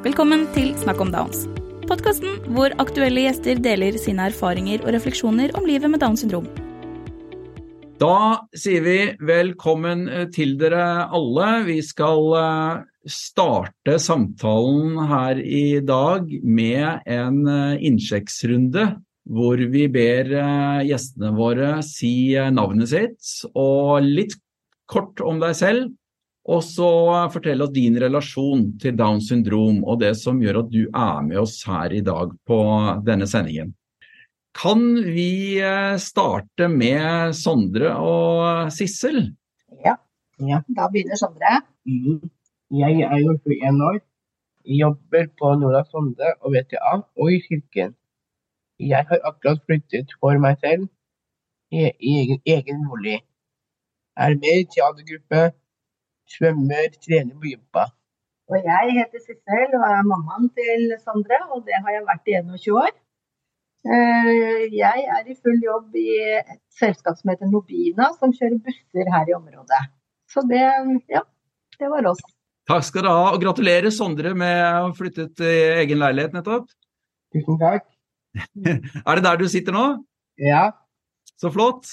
[0.00, 1.42] Velkommen til Snakk om Downs.
[1.84, 6.46] Podkasten hvor aktuelle gjester deler sine erfaringer og refleksjoner om livet med Downs syndrom.
[8.00, 8.94] Da sier vi
[9.28, 11.50] velkommen eh, til dere alle.
[11.66, 12.80] Vi skal eh,
[13.12, 18.86] starte samtalen her i dag med en eh, innsjekksrunde
[19.28, 20.32] hvor vi ber
[20.88, 24.32] gjestene våre si navnet sitt og litt
[24.88, 25.92] kort om deg selv.
[26.48, 26.88] Og så
[27.34, 31.42] fortell oss din relasjon til Downs syndrom og det som gjør at du er med
[31.42, 32.60] oss her i dag på
[33.04, 33.74] denne sendingen.
[34.56, 39.28] Kan vi eh, starte med Sondre og Sissel?
[39.84, 39.94] Ja,
[40.42, 40.62] ja.
[40.66, 41.60] da begynner Sondre.
[41.86, 42.24] Mm.
[42.70, 44.00] Jeg er jo 21 år.
[44.80, 47.94] Jobber på Nora Sonde og VTA og i kirken.
[48.80, 50.88] Jeg har akkurat flyttet for meg selv
[51.70, 53.20] i, i egen, egen bolig.
[54.16, 55.50] Er med i teatergruppe,
[56.34, 57.86] svømmer, trener på gympa.
[58.50, 62.36] Og jeg heter Sissel og er mammaen til Sondre, og det har jeg vært i
[62.40, 62.90] 21 år.
[63.80, 66.08] Eh, jeg er i full jobb i
[66.42, 69.80] et selskap som heter Nobina, som kjører busser her i området.
[70.30, 70.60] Så det,
[71.10, 71.22] ja,
[71.78, 72.20] det var oss.
[72.70, 76.68] Takk skal du ha, og gratulerer Sondre med å ha flyttet i egen leilighet nettopp.
[77.34, 77.86] Tusen takk.
[79.08, 79.86] er det der du sitter nå?
[80.42, 80.68] Ja.
[81.40, 81.88] Så flott.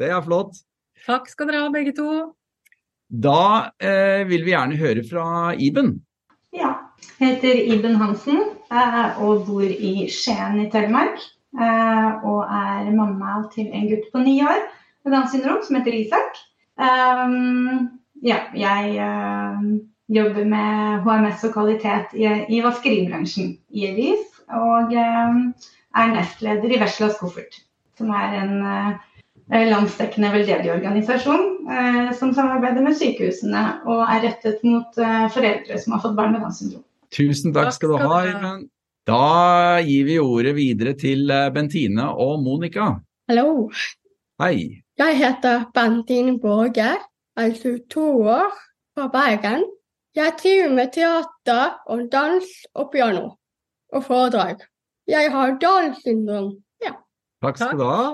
[0.00, 0.62] Det er flott.
[1.04, 2.08] Takk skal dere ha, begge to.
[3.08, 5.98] Da eh, vil vi gjerne høre fra Iben.
[6.54, 6.72] Ja.
[7.20, 8.40] Jeg heter Iben Hansen
[8.72, 11.20] eh, og bor i Skien i Telemark.
[11.54, 14.64] Eh, og er mamma til en gutt på ni år
[15.04, 16.40] med Downs syndrom som heter Isak.
[16.74, 18.96] Um, ja, jeg
[20.10, 24.24] jobber med HMS og kvalitet i, vaskeribransjen i Elis.
[24.48, 27.60] Og er nestleder i Veslas Koffert,
[28.00, 28.56] som er en
[29.52, 35.96] landsdekkende veldedig organisasjon eh, som samarbeider med sykehusene og er rettet mot eh, foreldre som
[35.96, 36.84] har fått barn med Downs syndrom.
[37.14, 38.64] Tusen takk skal du ha, Iben.
[39.04, 42.94] Da gir vi ordet videre til Bentine og Monica.
[43.28, 43.68] Hallo.
[44.40, 44.80] Hei.
[44.98, 46.94] Jeg heter Bentine Borge,
[47.36, 48.02] er 22
[48.32, 48.50] år,
[48.94, 49.64] fra Bergen.
[50.16, 52.44] Jeg driver med teater og dans
[52.74, 53.28] og piano
[53.92, 54.62] og foredrag.
[55.06, 56.54] Jeg har Downs syndrom.
[56.82, 56.96] Ja.
[57.42, 58.06] Takk skal du ha.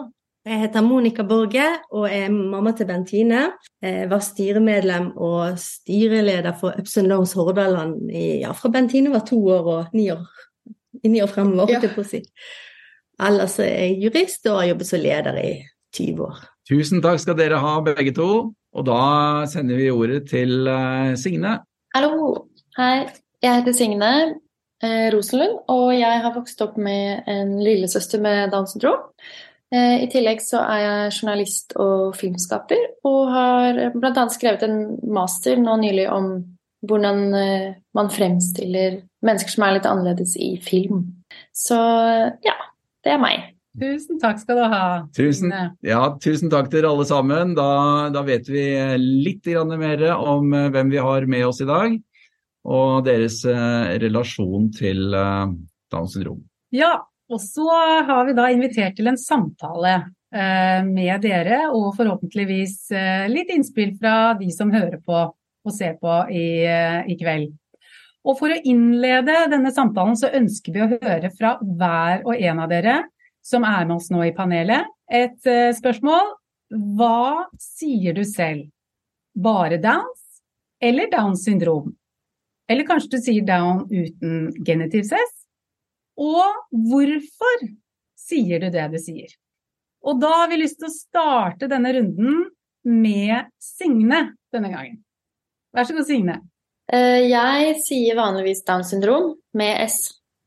[0.49, 3.43] Jeg heter Monica Borge og er mamma til Bentine.
[3.85, 9.27] Jeg var styremedlem og styreleder for Ups and Downs Hordaland i, ja, fra Bentine var
[9.29, 10.23] to år og ni år,
[11.05, 11.75] i ni år fremover.
[11.77, 11.93] Ja.
[11.93, 12.23] På å si.
[13.21, 15.51] Ellers er jeg jurist og har jobbet som leder i
[15.99, 16.41] 20 år.
[16.71, 18.31] Tusen takk skal dere ha, begge to.
[18.71, 19.03] Og da
[19.51, 21.59] sender vi ordet til uh, Signe.
[21.93, 22.47] Hallo.
[22.79, 23.11] Hei.
[23.45, 24.11] Jeg heter Signe
[24.85, 29.09] eh, Rosenlund, og jeg har vokst opp med en lillesøster med Downs syndrom.
[29.71, 34.25] I tillegg så er jeg journalist og filmskaper, og har bl.a.
[34.35, 34.81] skrevet en
[35.15, 36.33] master nå nylig om
[36.89, 37.21] hvordan
[37.95, 41.05] man fremstiller mennesker som er litt annerledes i film.
[41.55, 41.79] Så
[42.43, 42.57] ja,
[43.07, 43.47] det er meg.
[43.79, 44.85] Tusen takk skal du ha.
[45.15, 45.53] Tusen,
[45.87, 47.55] ja, tusen takk til alle sammen.
[47.55, 47.71] Da,
[48.11, 48.65] da vet vi
[48.99, 49.47] litt
[49.79, 51.95] mer om hvem vi har med oss i dag,
[52.67, 53.45] og deres
[54.03, 56.43] relasjon til Downs syndrom.
[56.75, 56.97] Ja,
[57.31, 57.67] og så
[58.07, 59.95] har vi da invitert til en samtale
[60.35, 65.95] eh, med dere, og forhåpentligvis eh, litt innspill fra de som hører på og ser
[66.01, 67.53] på i, eh, i kveld.
[68.27, 72.65] Og for å innlede denne samtalen så ønsker vi å høre fra hver og en
[72.67, 72.97] av dere
[73.47, 75.41] som er med oss nå i panelet, et
[75.79, 76.35] spørsmål.
[76.99, 78.69] Hva sier du selv?
[79.33, 80.43] Bare Downs
[80.85, 81.95] eller Downs syndrom?
[82.71, 85.40] Eller kanskje du sier Down uten genitiv cess?
[86.21, 87.69] Og hvorfor
[88.21, 89.33] sier du det du sier?
[90.05, 92.47] Og da har vi lyst til å starte denne runden
[92.89, 94.23] med Signe
[94.53, 95.01] denne gangen.
[95.77, 96.41] Vær så god, Signe.
[96.91, 100.01] Eh, jeg sier vanligvis Downs syndrom med S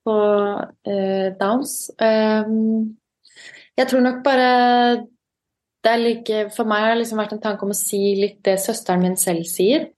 [0.03, 1.75] på uh, Downs.
[1.95, 2.97] Um,
[3.77, 4.49] jeg tror nok bare
[6.01, 9.03] like, For meg har det liksom vært en tanke om å si litt det søsteren
[9.03, 9.89] min selv sier.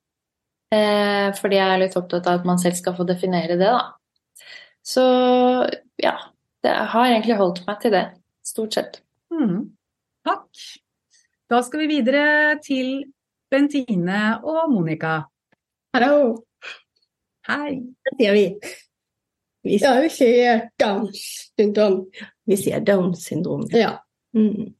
[0.75, 3.93] Fordi jeg er litt opptatt av at man selv skal få definere det, da.
[4.85, 5.01] Så
[5.95, 6.13] ja,
[6.63, 8.03] det har egentlig holdt meg til det,
[8.45, 8.99] stort sett.
[9.33, 9.71] Mm.
[10.25, 10.65] Takk.
[11.49, 12.91] Da skal vi videre til
[13.49, 15.23] Bentine og Monica.
[15.95, 16.35] Hallo.
[17.49, 17.79] Hei.
[18.05, 18.43] Det sier vi.
[19.65, 21.23] vi ja, vi sier Downs
[21.57, 22.03] syndrom.
[22.45, 23.65] Vi sier Downs syndrom.
[23.73, 23.95] Ja.
[24.37, 24.75] Mm.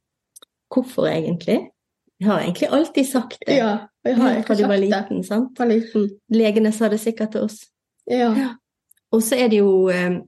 [0.70, 1.64] Hvorfor egentlig?
[2.18, 3.58] Vi har egentlig alltid sagt det.
[3.58, 5.24] Ja, vi har ikke sagt var liten.
[5.26, 5.58] Sant?
[5.58, 6.06] Var liten.
[6.30, 7.58] Legene sa det sikkert til oss.
[8.06, 8.30] Ja.
[8.38, 8.52] ja.
[9.14, 10.18] Og så er det jo eh,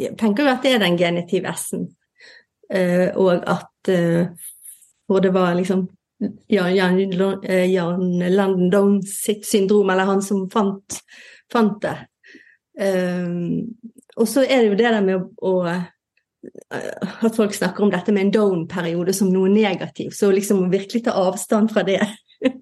[0.00, 1.88] Jeg tenker jo at det er den genitive S-en,
[2.72, 3.90] eh, og at
[5.10, 5.88] hvor det var liksom
[6.48, 7.00] Jan, Jan,
[7.68, 11.00] Jan Landon sitt syndrom, eller han som fant,
[11.52, 11.96] fant det.
[14.16, 15.52] Og så er det jo det der med å, å
[17.26, 20.14] At folk snakker om dette med en down-periode som noe negativt.
[20.14, 22.00] Så liksom å virkelig ta avstand fra det,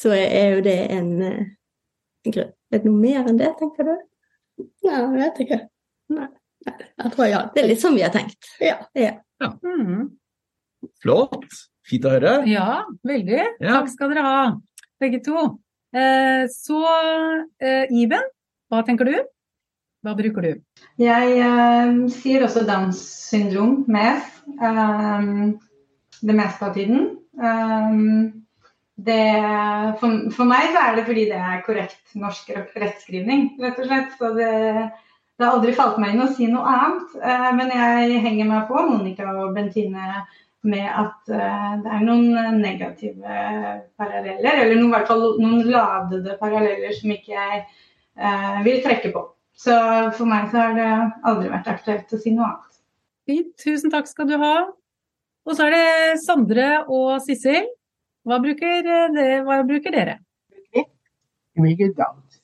[0.00, 2.54] så er jo det en, en grunn.
[2.68, 3.96] Er det noe mer enn det, tenker du?
[4.58, 5.58] Nei, jeg vet ikke.
[6.16, 6.28] Nei.
[6.68, 7.42] Jeg tror ja.
[7.54, 8.50] Det er litt sånn vi har tenkt.
[8.62, 8.76] Ja.
[8.98, 9.14] ja.
[9.62, 10.08] Mm.
[11.02, 11.46] Flott.
[11.88, 12.34] Fint å høre.
[12.50, 13.40] Ja, veldig.
[13.62, 13.78] Ja.
[13.78, 14.40] Takk skal dere ha,
[15.00, 15.46] begge to.
[15.96, 16.82] Eh, så
[17.64, 18.26] eh, Iben,
[18.68, 19.14] hva tenker du?
[20.04, 20.82] Hva bruker du?
[21.00, 23.00] Jeg eh, sier også Downs
[23.30, 24.20] syndrom med
[24.60, 25.30] eh,
[26.20, 27.08] det meste av tiden.
[27.40, 27.96] Eh,
[28.98, 29.24] det,
[30.00, 34.16] for, for meg så er det fordi det er korrekt norsk rettskrivning, rett og slett.
[34.18, 34.50] Så det,
[35.38, 37.14] det har aldri falt meg inn å si noe annet.
[37.22, 40.24] Eh, men jeg henger meg på Monica og Bentine
[40.66, 43.38] med at eh, det er noen negative
[44.00, 49.14] paralleller, eller noen, i hvert fall noen ladede paralleller som ikke jeg eh, vil trekke
[49.14, 49.24] på.
[49.58, 49.78] Så
[50.18, 50.90] for meg så har det
[51.26, 52.82] aldri vært aktuelt å si noe annet.
[53.30, 54.54] Fint, tusen takk skal du ha.
[55.46, 57.70] Og så er det Sondre og Sissel.
[58.28, 60.18] Hva bruker, eh, det, hva bruker dere?
[60.74, 60.84] Vi
[61.64, 62.40] bruker Downs.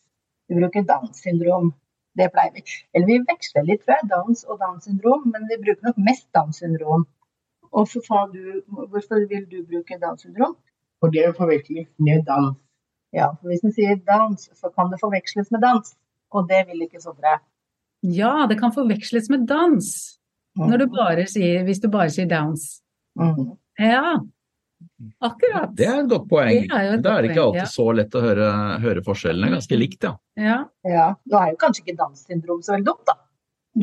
[0.48, 1.72] Vi bruker Downs syndrom.
[2.19, 2.62] Det pleier vi.
[2.94, 6.62] Eller vi veksler litt, fra Downs og Downs syndrom, men vi bruker nok mest Downs
[6.62, 7.06] syndrom.
[7.75, 10.56] Og så sa du, hvorfor vil du bruke Downs syndrom?
[11.02, 12.56] For det forveksles med dans.
[13.14, 15.94] Ja, for hvis man sier Downs, så kan det forveksles med dans.
[16.34, 17.38] Og det vil ikke Sondre.
[18.02, 19.90] Ja, det kan forveksles med dans.
[20.58, 22.82] Når du bare sier, hvis du bare sier downs.
[23.19, 23.54] Mm.
[23.81, 24.20] Ja,
[25.25, 25.75] akkurat.
[25.76, 26.64] Det er et godt poeng.
[26.64, 27.70] Det er jo Da er det ikke poeng, alltid ja.
[27.75, 28.48] så lett å høre,
[28.84, 29.52] høre forskjellene.
[29.56, 30.14] Ganske likt, ja.
[30.40, 30.58] Ja.
[30.86, 33.19] Ja, Nå er jo kanskje ikke Downs-syndrom så veldig dumt, da.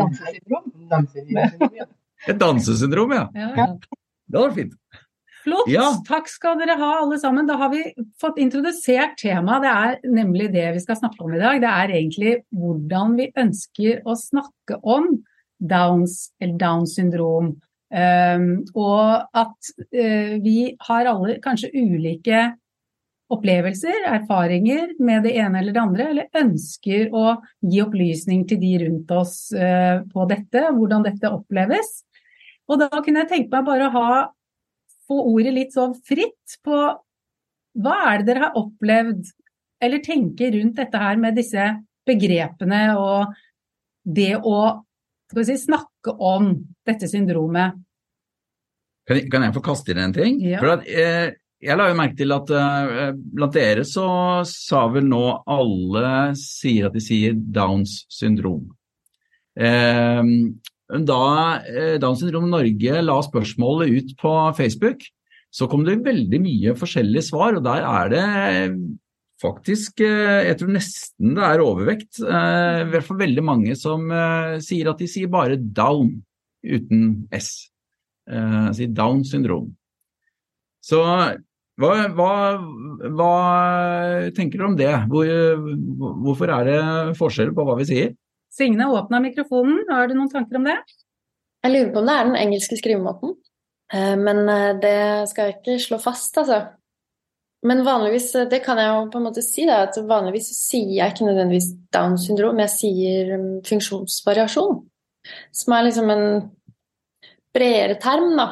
[0.01, 0.68] Dansesyndrom.
[0.92, 1.88] Dansesyndrom, ja.
[2.30, 3.25] Et dansesyndrom, ja.
[3.36, 3.71] Ja, ja.
[3.75, 4.77] Det hadde vært fint.
[5.42, 5.69] Flott!
[5.71, 5.88] Ja.
[6.06, 7.48] Takk skal dere ha alle sammen.
[7.50, 7.81] Da har vi
[8.21, 9.65] fått introdusert temaet.
[9.65, 11.62] Det er nemlig det vi skal snakke om i dag.
[11.63, 15.09] Det er egentlig hvordan vi ønsker å snakke om
[15.57, 17.56] Downs eller Downs syndrom.
[17.91, 22.45] Um, og at uh, vi har alle kanskje ulike
[23.31, 28.71] opplevelser, erfaringer med det ene eller det andre, eller ønsker å gi opplysning til de
[28.85, 32.01] rundt oss uh, på dette, hvordan dette oppleves.
[32.71, 34.09] Og da kunne jeg tenke meg bare å ha
[35.07, 36.81] få ordet litt sånn fritt på
[37.81, 39.31] hva er det dere har opplevd
[39.81, 41.71] eller tenker rundt dette her med disse
[42.07, 43.33] begrepene og
[44.03, 44.59] det å
[45.31, 46.53] si, snakke om
[46.88, 47.77] dette syndromet.
[49.07, 50.42] Kan jeg, kan jeg få kaste inn en ting?
[50.45, 50.62] Ja.
[50.74, 54.07] At, eh, jeg la jo merke til at eh, blant dere så
[54.50, 58.65] sa vel nå alle sier at de sier Downs syndrom.
[59.53, 60.21] Eh,
[61.12, 61.21] da
[61.69, 65.06] eh, Downs syndrom Norge la spørsmålet ut på Facebook,
[65.51, 68.25] så kom det veldig mye forskjellige svar, og der er det
[69.41, 72.19] faktisk eh, Jeg tror nesten det er overvekt.
[72.21, 76.13] eh, I hvert fall veldig mange som eh, sier at de sier bare down
[76.61, 77.69] uten S.
[78.29, 79.71] Eh, sier down syndrom.
[80.81, 81.01] Så
[81.81, 82.31] hva, hva,
[83.17, 83.33] hva
[84.38, 84.91] tenker dere om det?
[85.09, 85.29] Hvor,
[86.25, 86.81] hvorfor er det
[87.17, 88.11] forskjell på hva vi sier?
[88.51, 90.75] Signe åpna mikrofonen, har du noen tanker om det?
[91.63, 93.38] Jeg lurer på om det er den engelske skrivemåten.
[93.93, 94.45] Eh, Men
[94.83, 94.95] det
[95.31, 96.61] skal jeg ikke slå fast, altså.
[97.63, 100.96] Men vanligvis, eh, det kan jeg jo på en måte si, da, at vanligvis sier
[100.98, 104.80] jeg ikke nødvendigvis down syndrom, jeg sier um, funksjonsvariasjon.
[105.53, 106.25] Som er liksom en
[107.53, 108.48] bredere term, da.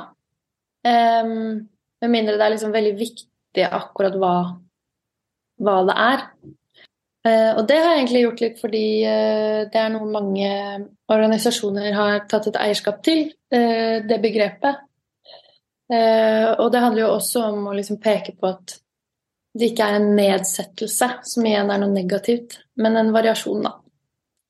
[0.86, 1.66] Um,
[2.00, 4.36] med mindre det er liksom veldig viktig akkurat hva,
[5.60, 6.26] hva det er.
[7.26, 10.52] Uh, og det har jeg egentlig gjort litt fordi uh, det er noe mange
[11.12, 13.26] organisasjoner har tatt et eierskap til,
[13.56, 14.86] uh, det begrepet.
[15.90, 18.76] Og det handler jo også om å liksom peke på at
[19.58, 23.74] det ikke er en nedsettelse, som igjen er noe negativt, men en variasjon, da.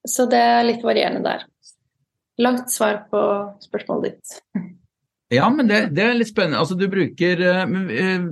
[0.08, 1.46] Så det er litt varierende der.
[2.40, 3.22] Langt svar på
[3.64, 4.68] spørsmålet ditt.
[5.30, 6.62] Ja, men det, det er litt spennende.
[6.62, 8.24] Altså, du bruker eh, eh,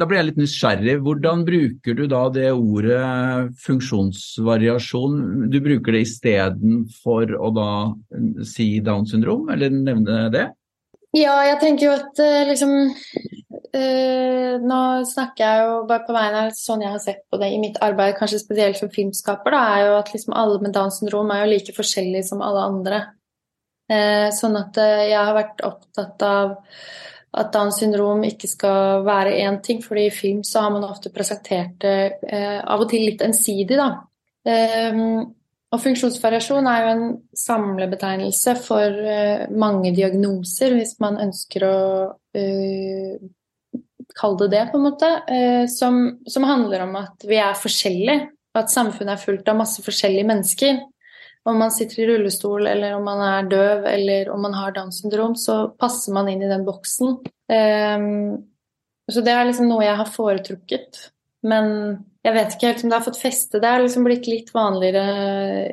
[0.00, 0.96] Da blir jeg litt nysgjerrig.
[1.04, 5.20] Hvordan bruker du da det ordet funksjonsvariasjon?
[5.52, 7.68] Du bruker det istedenfor å da
[8.48, 10.48] si Downs syndrom, eller nevne det?
[11.12, 12.70] Ja, jeg tenker jo at eh, liksom
[13.76, 14.78] eh, Nå
[15.10, 17.76] snakker jeg jo bare på vegne av sånn jeg har sett på det i mitt
[17.84, 21.42] arbeid, kanskje spesielt som filmskaper, da, er jo at liksom alle med Downs syndrom er
[21.42, 23.02] jo like forskjellige som alle andre.
[23.92, 26.56] Eh, sånn at jeg har vært opptatt av
[27.42, 31.12] at Downs syndrom ikke skal være én ting, fordi i film så har man ofte
[31.12, 31.94] presentert det
[32.60, 33.88] av og til litt ensidig, da.
[34.48, 35.04] Eh,
[35.72, 37.04] og funksjonsvariasjon er jo en
[37.38, 41.76] samlebetegnelse for eh, mange diagnoser, hvis man ønsker å
[42.12, 43.14] uh,
[44.18, 48.28] kalle det det, på en måte, uh, som, som handler om at vi er forskjellige.
[48.52, 50.82] At samfunnet er fullt av masse forskjellige mennesker.
[51.48, 55.00] om man sitter i rullestol, eller om man er døv, eller om man har Downs
[55.00, 57.16] syndrom, så passer man inn i den boksen.
[57.48, 58.44] Um,
[59.10, 61.00] så det er liksom noe jeg har foretrukket.
[61.48, 61.72] Men
[62.22, 63.58] jeg vet ikke helt om det har fått feste.
[63.58, 65.04] Det er liksom blitt litt vanligere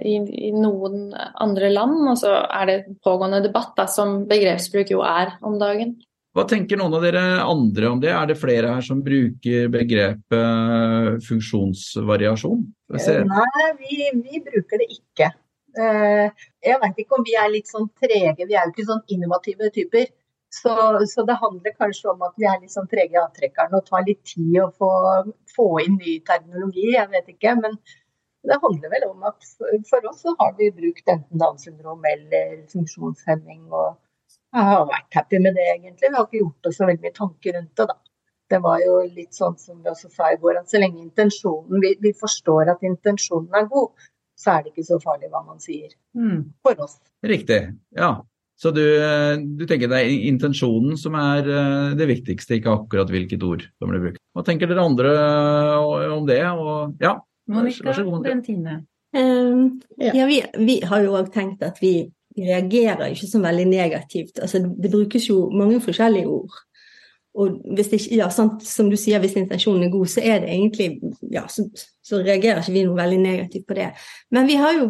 [0.01, 0.15] i,
[0.49, 5.35] i noen andre land, og så er det pågående debatt, da, som begrepsbruk jo er
[5.45, 5.97] om dagen.
[6.37, 8.11] Hva tenker noen av dere andre om det?
[8.13, 12.65] Er det flere her som bruker begrepet funksjonsvariasjon?
[12.89, 13.15] Får vi se.
[13.29, 15.31] Nei, vi, vi bruker det ikke.
[15.77, 19.05] Eh, Jeg vet ikke om vi er litt sånn trege, vi er jo ikke sånn
[19.13, 20.09] innovative typer.
[20.49, 20.73] Så,
[21.05, 24.05] så det handler kanskje om at vi er litt sånn trege i avtrekkeren og tar
[24.07, 24.91] litt tid å få,
[25.53, 27.53] få inn ny terminologi, jeg vet ikke.
[27.61, 27.77] Men
[28.49, 29.49] det handler vel om at
[29.89, 33.67] for oss så har vi brukt enten Downs syndrom eller funksjonshemming.
[33.69, 33.97] og
[34.49, 36.09] jeg har vært happy med det, egentlig.
[36.09, 37.97] Vi har ikke gjort oss så veldig mye tanker rundt det, da.
[38.49, 41.83] Det var jo litt sånn som vi også sa i går, at så lenge intensjonen,
[41.83, 44.07] vi, vi forstår at intensjonen er god,
[44.39, 45.93] så er det ikke så farlig hva man sier.
[46.17, 46.47] Mm.
[46.65, 46.97] For oss.
[47.29, 47.59] Riktig,
[47.99, 48.09] ja.
[48.59, 53.11] Så du, eh, du tenker det er intensjonen som er eh, det viktigste, ikke akkurat
[53.13, 54.21] hvilket ord som blir brukt.
[54.35, 56.41] Hva tenker dere andre eh, om det?
[56.51, 57.15] Og, ja,
[57.49, 58.23] Monica vær så god.
[58.27, 58.81] Brentine.
[59.15, 60.11] Um, Ja.
[60.13, 64.37] ja, vi, vi har jo òg tenkt at vi reagerer ikke så veldig negativt.
[64.39, 66.59] Altså, det brukes jo mange forskjellige ord.
[67.39, 70.43] Og hvis det ikke, ja, sant, som du sier, hvis intensjonen er god, så er
[70.43, 70.87] det egentlig
[71.31, 71.65] ja, så,
[72.03, 73.89] så reagerer ikke vi noe veldig negativt på det.
[74.35, 74.87] Men vi har jo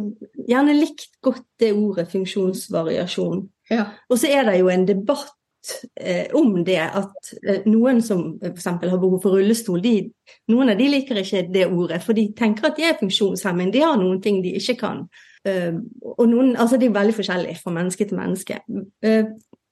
[0.47, 3.43] gjerne likt godt det ordet funksjonsvariasjon.
[3.69, 3.85] Ja.
[4.09, 8.65] Og så er det jo en debatt eh, om det at eh, noen som f.eks.
[8.65, 10.09] har behov for rullestol, de,
[10.51, 13.83] noen av de liker ikke det ordet, for de tenker at de er funksjonshemmede, De
[13.85, 15.05] har noen ting de ikke kan.
[15.47, 15.75] Eh,
[16.15, 18.59] og noen, altså De er veldig forskjellige fra menneske til menneske.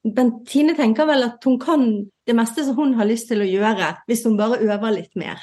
[0.08, 1.88] men Tine tenker vel at hun kan
[2.27, 5.42] det meste som hun har lyst til å gjøre, hvis hun bare øver litt mer.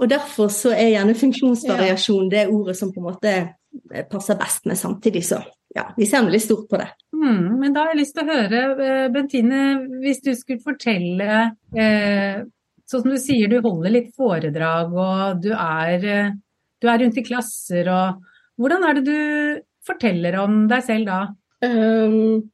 [0.00, 4.66] Og Derfor så er gjerne funksjonsvariasjon det ordet som på en måte eh, passer best,
[4.66, 5.40] med samtidig så
[5.76, 6.88] ja, vi ser litt stort på det.
[7.14, 9.60] Mm, men da har jeg lyst til å høre, eh, Bentine,
[10.02, 11.40] hvis du skulle fortelle
[11.76, 12.40] eh,
[12.90, 16.32] Sånn som du sier, du holder litt foredrag og du er, eh,
[16.82, 18.24] du er rundt i klasser og
[18.60, 21.20] Hvordan er det du forteller om deg selv da?
[21.64, 22.50] Um,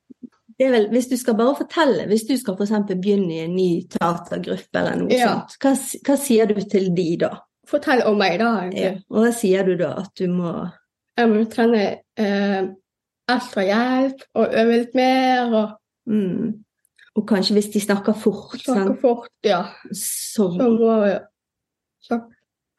[0.58, 2.74] det er vel, hvis du skal bare fortelle, hvis du skal f.eks.
[2.92, 5.32] begynne i en ny teatergruppe eller noe Ja.
[5.32, 5.72] sånt, hva,
[6.06, 7.32] hva sier du til de da?
[7.66, 8.52] fortell om meg, da.
[8.70, 8.92] Ja.
[9.10, 9.94] Og hva sier du da?
[10.04, 10.52] At du må
[11.18, 11.80] Jeg må trene
[12.14, 12.68] eh,
[13.28, 15.70] ekstra hjelp og øve litt mer og
[16.06, 16.54] mm,
[17.16, 19.00] Og kanskje hvis de snakker fort, snakker sant?
[19.00, 19.62] fort, ja.
[19.90, 21.12] så Så må vi
[22.06, 22.32] snak-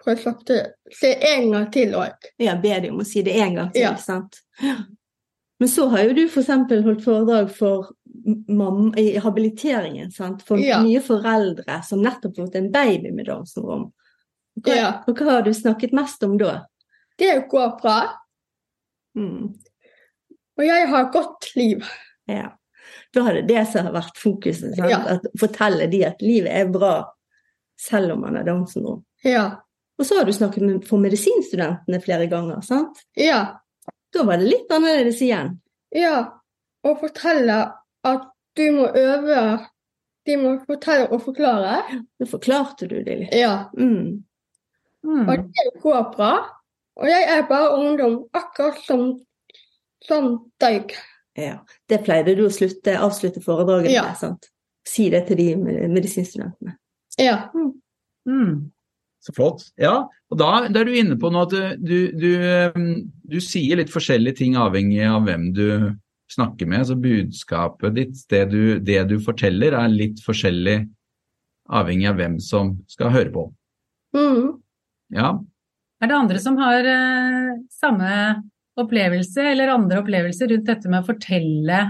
[0.03, 2.13] få sagt det se en gang til òg.
[2.39, 3.81] ja, be de om å si det en gang til.
[3.81, 3.95] Ja.
[3.97, 4.37] sant?
[5.59, 6.47] Men så har jo du f.eks.
[6.47, 7.89] holdt foredrag for
[8.47, 10.43] mamma, i habiliteringen, sant?
[10.43, 10.81] for Ja.
[10.83, 13.91] nye foreldre som nettopp har fått en baby med Downs syndrom.
[14.61, 15.03] Hva, Ja.
[15.07, 16.65] og hva har du snakket mest om da?
[17.17, 18.13] Det går bra,
[19.15, 19.55] Mm.
[20.57, 21.85] Og jeg har et godt liv.
[22.27, 22.49] Ja.
[23.13, 24.73] Da har det det som har vært fokuset.
[24.77, 24.91] Sant?
[24.91, 24.99] Ja.
[25.15, 26.95] At fortelle de at livet er bra
[27.79, 29.03] selv om man har Downs syndrom.
[29.23, 29.45] Ja.
[29.97, 32.61] Og så har du snakket med, for medisinstudentene flere ganger.
[32.65, 32.99] sant?
[33.17, 33.59] Ja.
[34.13, 35.55] Da var det litt annerledes igjen.
[35.95, 36.41] Ja.
[36.85, 37.57] Og fortelle
[38.07, 39.41] at du må øve
[40.27, 42.01] De må fortelle og forklare.
[42.19, 43.35] Da forklarte du det litt.
[43.37, 43.69] Ja.
[43.77, 44.25] Mm.
[45.07, 45.21] Mm.
[45.23, 46.33] Og det går bra.
[46.97, 49.13] Og jeg er bare ungdom, akkurat som,
[50.05, 50.93] som deg.
[51.37, 51.59] Ja.
[51.89, 54.07] Det pleide du å slutte, avslutte foredraget Ja.
[54.09, 54.17] med.
[54.17, 54.49] sant?
[54.87, 55.55] Si det til de
[55.91, 56.77] medisinstudentene.
[57.19, 57.49] Ja.
[58.27, 58.71] Mm.
[59.19, 59.63] Så flott.
[59.77, 62.29] Ja, og da, da er du inne på noe at du, du,
[62.75, 65.67] um, du sier litt forskjellige ting avhengig av hvem du
[66.31, 66.85] snakker med.
[66.87, 70.79] Så budskapet ditt, det du, det du forteller, er litt forskjellig
[71.67, 73.47] avhengig av hvem som skal høre på.
[74.15, 74.55] Mm.
[75.17, 75.37] Ja,
[76.01, 78.09] Er det andre som har uh, samme
[78.77, 81.81] opplevelse eller andre opplevelser rundt dette med å fortelle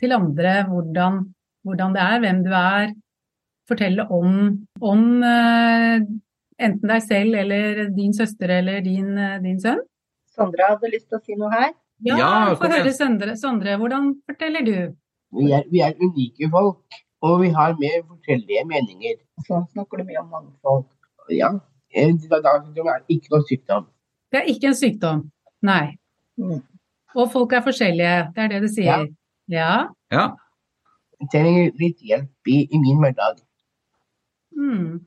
[0.00, 1.20] til andre hvordan,
[1.66, 2.92] hvordan det er, hvem du er?
[3.70, 4.32] Fortelle om,
[4.82, 6.02] om eh,
[6.62, 9.84] enten deg selv eller din søster eller din, eh, din sønn?
[10.32, 11.70] Sondre hadde lyst til å si noe her.
[12.02, 13.36] Ja, Ja, få høre Sondre.
[13.38, 14.76] Sondre, hvordan forteller du?
[15.38, 19.20] Vi er, vi er unike folk, og vi har mer forskjellige meninger.
[19.46, 20.88] Så snakker du mye om mangfold.
[21.30, 21.52] Ja,
[21.92, 23.86] Det er ikke noe sykdom.
[24.32, 25.26] Det er ikke en sykdom.
[25.62, 25.98] Nei.
[26.40, 26.60] Mm.
[27.14, 28.18] Og folk er forskjellige.
[28.34, 29.08] Det er det du sier.
[29.52, 29.72] Ja.
[30.12, 30.28] ja.
[31.20, 33.42] Jeg trenger litt hjelp i, i min hverdag.
[34.56, 35.02] Mm.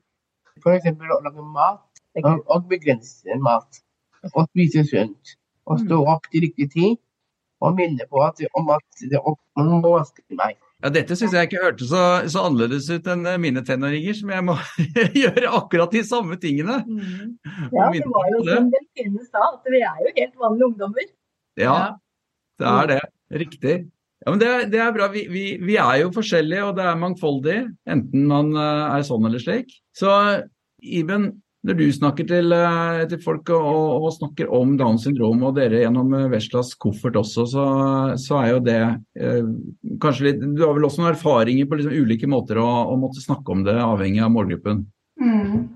[0.62, 1.82] For eksempel å lage mat,
[2.22, 3.82] og, og begrense mat.
[4.32, 5.36] Og spise sunt.
[5.66, 6.96] Og stå opp til riktig tid.
[7.60, 9.20] Og minne på at, om at det,
[9.56, 10.56] man må vaske meg.
[10.86, 14.30] Ja dette syns jeg ikke hørtes så, så annerledes ut enn eh, mine tenåringer, som
[14.30, 14.54] jeg må
[15.24, 16.78] gjøre akkurat de samme tingene.
[16.86, 17.34] Mm.
[17.74, 21.08] Ja, det var jo som Delfine sa, at vi er jo helt vanlige ungdommer.
[21.58, 21.76] Ja,
[22.60, 23.02] det er det.
[23.42, 23.76] Riktig.
[24.22, 25.08] Ja, men det, det er bra.
[25.10, 27.58] Vi, vi, vi, er jo forskjellige, og det er mangfoldig.
[27.90, 29.74] Enten man eh, er sånn eller slik.
[29.96, 30.12] Så
[30.86, 31.32] Iben,
[31.66, 35.82] når du snakker til, eh, til folk og, og, snakker om Downs syndrom, og dere
[35.82, 37.64] gjennom eh, Veslas koffert også, så,
[38.22, 38.82] så er jo det
[39.18, 39.48] eh,
[40.02, 43.24] kanskje litt Du har vel også noen erfaringer på liksom ulike måter å, å, måtte
[43.24, 44.84] snakke om det, avhengig av målgruppen?
[45.18, 45.66] Mm.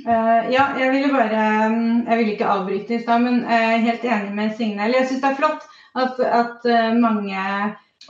[0.00, 4.06] Uh, ja, jeg ville bare Jeg ville ikke avbryte i stad, men jeg er helt
[4.06, 4.88] enig med Signe.
[4.94, 5.66] Jeg syns det er flott
[5.98, 7.42] at, at mange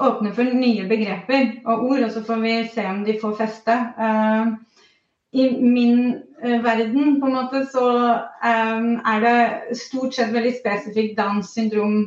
[0.00, 3.74] åpner for nye begreper og ord, og så får vi se om de får feste.
[3.98, 4.52] Uh,
[5.32, 7.86] I min Eh, verden, på en måte, så
[8.44, 12.06] um, er det stort sett veldig spesifikt Downs syndrom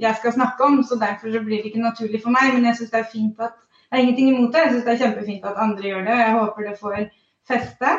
[0.00, 0.82] jeg skal snakke om.
[0.84, 2.50] Så derfor så blir det ikke naturlig for meg.
[2.52, 3.54] Men jeg syns det er fint at
[3.90, 4.60] Jeg har ingenting imot det.
[4.64, 6.12] Jeg syns det er kjempefint at andre gjør det.
[6.12, 6.96] og Jeg håper det får
[7.48, 7.92] feste.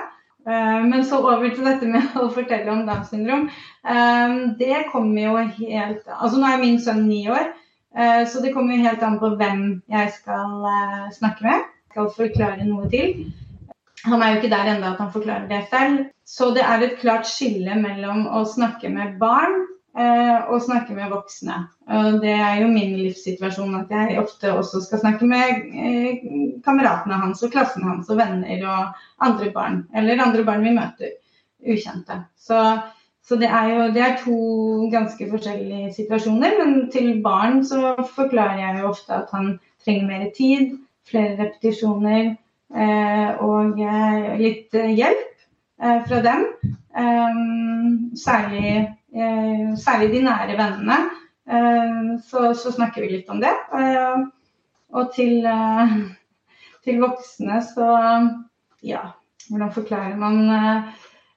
[0.46, 3.48] Uh, men så over til dette med å fortelle om Downs syndrom.
[3.82, 7.50] Um, det kommer jo helt Altså nå er min sønn ni år,
[7.98, 11.66] uh, så det kommer jo helt an på hvem jeg skal uh, snakke med.
[11.66, 13.34] Jeg skal forklare noe til.
[14.06, 16.04] Han er jo ikke der ennå at han forklarer det selv.
[16.26, 19.56] Så det er et klart skille mellom å snakke med barn
[19.98, 21.58] eh, og snakke med voksne.
[21.90, 26.26] Og det er jo min livssituasjon at jeg ofte også skal snakke med eh,
[26.66, 29.84] kameratene hans og klassen hans og venner og andre barn.
[29.96, 31.18] Eller andre barn vi møter.
[31.66, 32.22] Ukjente.
[32.38, 32.62] Så,
[33.26, 34.40] så det er jo det er to
[34.94, 36.58] ganske forskjellige situasjoner.
[36.62, 40.76] Men til barn så forklarer jeg jo ofte at han trenger mer tid,
[41.10, 42.36] flere repetisjoner
[42.74, 45.32] og eh, litt eh, hjelp
[46.08, 46.46] fra dem.
[48.16, 48.70] Særlig,
[49.76, 51.00] særlig de nære vennene.
[52.24, 53.52] Så, så, snakker vi litt om det.
[54.96, 55.44] Og til,
[56.88, 57.90] til voksne så
[58.88, 59.04] ja,
[59.50, 60.40] hvordan forklarer man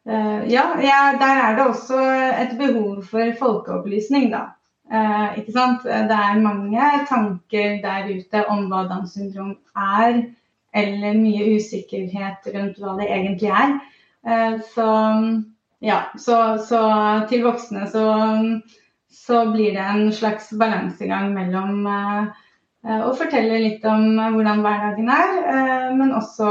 [0.07, 1.99] ja, ja, der er det også
[2.45, 4.47] et behov for folkeopplysning, da.
[5.35, 5.83] ikke sant?
[5.83, 10.23] Det er mange tanker der ute om hva Downs syndrom er
[10.77, 13.79] eller mye usikkerhet rundt hva det egentlig er.
[14.27, 14.89] Eh, så
[15.85, 16.83] ja, så, så
[17.31, 18.05] til voksne så,
[19.15, 25.41] så, blir det en slags balansegang mellom eh, å fortelle litt om hvordan hverdagen er,
[25.99, 26.51] men også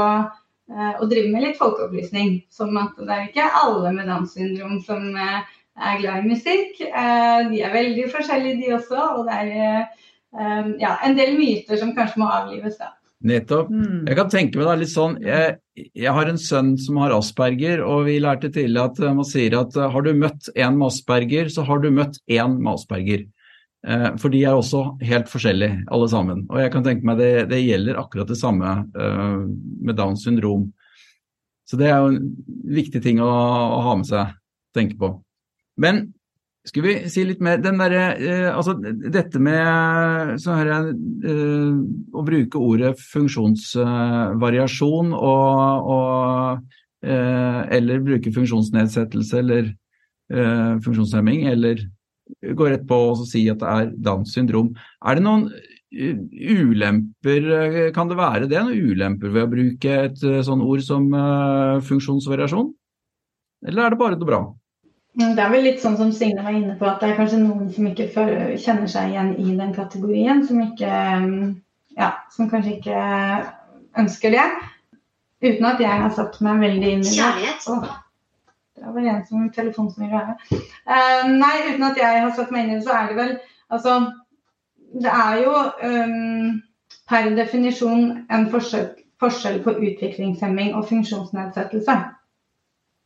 [0.68, 2.34] å drive med litt folkeopplysning.
[2.52, 6.76] Som at det er ikke alle med Downs syndrom som er glad i musikk.
[6.82, 9.06] De er veldig forskjellige, de også.
[9.16, 12.76] Og det er ja, en del myter som kanskje må avlives.
[12.76, 12.92] da.
[13.26, 13.70] Nettopp.
[13.74, 14.04] Mm.
[14.06, 17.82] Jeg kan tenke meg det litt sånn jeg, jeg, har en sønn som har asperger,
[17.82, 21.50] og vi lærte tidlig at man sier at eh, har du møtt en med asperger,
[21.50, 23.26] så har du møtt én med asperger.
[23.86, 26.44] Eh, for de er også helt forskjellige, alle sammen.
[26.46, 29.40] Og jeg kan tenke meg det, det gjelder akkurat det samme eh,
[29.82, 30.68] med Downs syndrom.
[31.68, 32.30] Så det er jo en
[32.78, 34.30] viktig ting å, å ha med seg,
[34.78, 35.10] tenke på.
[35.78, 36.06] Men
[36.68, 41.72] skal vi si litt mer den der, eh, altså Dette med her, eh,
[42.12, 46.60] å bruke ordet funksjonsvariasjon og, og
[47.06, 51.76] eh, Eller bruke funksjonsnedsettelse eller eh, funksjonshemming, eller
[52.54, 54.68] gå rett på å si at det er Downs syndrom.
[55.00, 55.44] Er det noen
[55.94, 56.16] eh,
[56.52, 58.60] ulemper, eh, kan det være det?
[58.60, 61.02] Noen ulemper ved å bruke et sånn ord som
[61.88, 62.68] funksjonsvariasjon?
[63.66, 64.40] Eller er det bare noe bra?
[65.18, 67.70] Det er vel litt sånn som Signe var inne på, at det er kanskje noen
[67.74, 70.44] som ikke kjenner seg igjen i den kategorien.
[70.46, 70.90] Som, ikke,
[71.98, 73.06] ja, som kanskje ikke
[73.98, 74.44] ønsker det.
[75.42, 77.16] Uten at jeg har satt meg veldig inn i det.
[77.16, 77.66] Kjærlighet.
[77.74, 77.96] Åh,
[78.78, 82.52] det var en som telefon som ville være uh, Nei, uten at jeg har satt
[82.54, 83.32] meg inn i det, så er det vel
[83.74, 83.96] Altså,
[85.02, 85.50] det er jo
[85.84, 86.52] um,
[87.10, 88.86] per definisjon en forskjell,
[89.20, 91.96] forskjell på utviklingshemming og funksjonsnedsettelse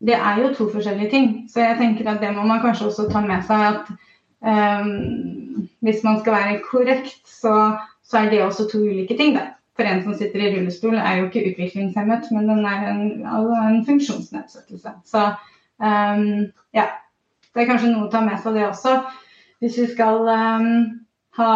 [0.06, 1.26] det er jo to forskjellige ting.
[1.50, 3.90] Så jeg tenker at det må man kanskje også ta med seg at
[4.42, 9.36] um, hvis man skal være korrekt, så, så, er det også to ulike ting.
[9.36, 9.52] Da.
[9.76, 13.60] For en som sitter i rullestol er jo ikke utviklingshemmet, men den er en, altså
[13.68, 14.90] en funksjonsnedsettelse.
[15.04, 15.22] Så
[15.78, 16.26] um,
[16.74, 16.88] ja,
[17.54, 18.98] det er kanskje noe å ta med seg det også.
[19.62, 20.68] Hvis vi skal um,
[21.38, 21.54] ha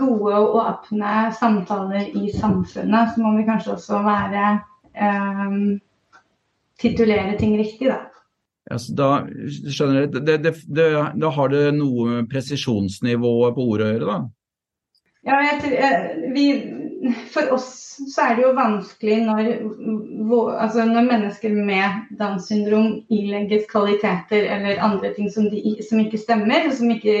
[0.00, 4.48] gode og åpne samtaler i samfunnet, så må vi kanskje også være
[4.96, 5.78] um,
[6.80, 8.00] titulere ting riktig, da.
[8.70, 9.08] Altså, da
[9.72, 10.90] skjønner jeg, det, det, det,
[11.22, 14.18] da har det noe med presisjonsnivået på ordet å gjøre, da?
[15.26, 16.44] Ja, jeg, eh, vi,
[17.32, 17.68] For oss
[18.08, 19.48] så er det jo vanskelig når,
[20.60, 26.20] altså når mennesker med Downs syndrom ilegges kvaliteter eller andre ting som, de, som ikke
[26.20, 27.16] stemmer, som ikke,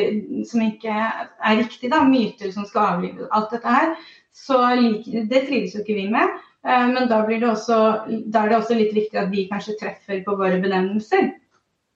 [0.48, 3.92] som ikke er riktig, da, myter som skal avlive alt dette her,
[4.36, 6.38] så like, det trives jo ikke vi med.
[6.66, 7.78] Eh, men da, det også,
[8.26, 11.30] da, er det også litt viktig at vi kanskje treffer på våre benevnelser.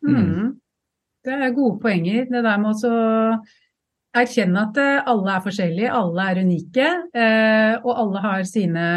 [0.04, 0.54] Mm.
[1.24, 2.24] Det er gode poenger.
[2.30, 2.94] Det der med å
[4.14, 8.88] erkjenne at eh, alle er forskjellige, alle er unike, eh, og alle har sine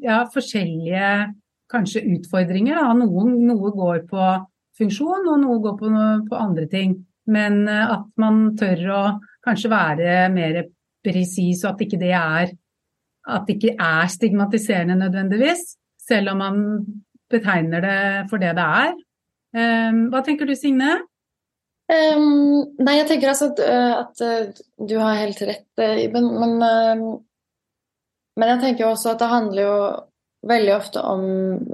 [0.00, 1.12] ja, forskjellige
[1.72, 2.80] kanskje utfordringer.
[2.80, 2.96] Da.
[2.96, 4.28] Noen, noe går på
[4.78, 5.92] funksjon, og noe går på,
[6.30, 6.96] på andre ting.
[7.24, 9.02] Men at man tør å
[9.44, 10.58] kanskje være mer
[11.04, 12.50] presis, og at ikke det er
[13.24, 15.74] at det ikke er stigmatiserende nødvendigvis,
[16.08, 16.62] selv om man
[17.32, 17.98] betegner det
[18.30, 18.94] for det det er.
[19.54, 20.98] Um, hva tenker du, Signe?
[21.84, 25.68] Um, nei, jeg tenker altså at, at, du har helt rett,
[26.02, 26.30] Iben.
[26.40, 27.04] Men, um,
[28.40, 29.76] men jeg tenker også at det handler jo
[30.48, 31.22] veldig ofte om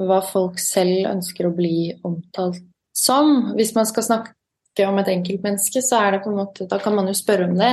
[0.07, 2.63] hva folk selv ønsker å bli omtalt
[2.97, 3.55] som.
[3.57, 6.95] Hvis man skal snakke om et enkeltmenneske, så er det på en måte Da kan
[6.97, 7.73] man jo spørre om det.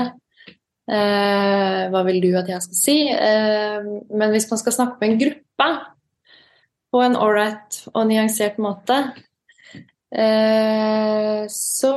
[0.87, 2.97] Eh, hva vil du at jeg skal si?
[3.11, 5.69] Eh, men hvis man skal snakke med en gruppe
[6.87, 9.01] på en ålreit og nyansert måte,
[10.15, 11.95] eh, så,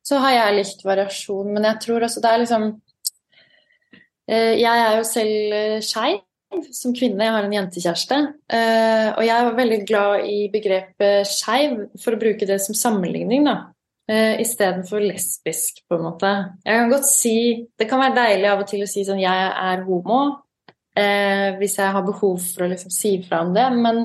[0.00, 1.52] så, har jeg likt variasjon.
[1.52, 2.72] Men jeg tror også det er liksom
[4.24, 6.22] Jeg er jo selv skeiv
[6.72, 7.26] som kvinne.
[7.26, 8.18] Jeg har en jentekjæreste.
[9.18, 13.73] Og jeg er veldig glad i begrepet skeiv, for å bruke det som sammenligning, da
[14.10, 16.32] uh, istedenfor lesbisk, på en måte.
[16.64, 17.36] Jeg kan godt si
[17.78, 20.20] Det kan være deilig av og til å si sånn Jeg er homo,
[20.98, 23.66] uh, hvis jeg har behov for å liksom si fra om det.
[23.76, 24.04] Men,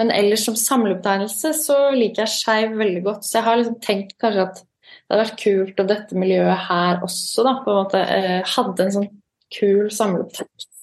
[0.00, 3.28] men ellers som samlebetegnelse så liker jeg skeiv veldig godt.
[3.28, 7.04] Så jeg har liksom tenkt kanskje at det hadde vært kult om dette miljøet her
[7.04, 9.08] også da, på en måte uh, hadde en sånn
[9.54, 10.74] kul samlebetegnelse.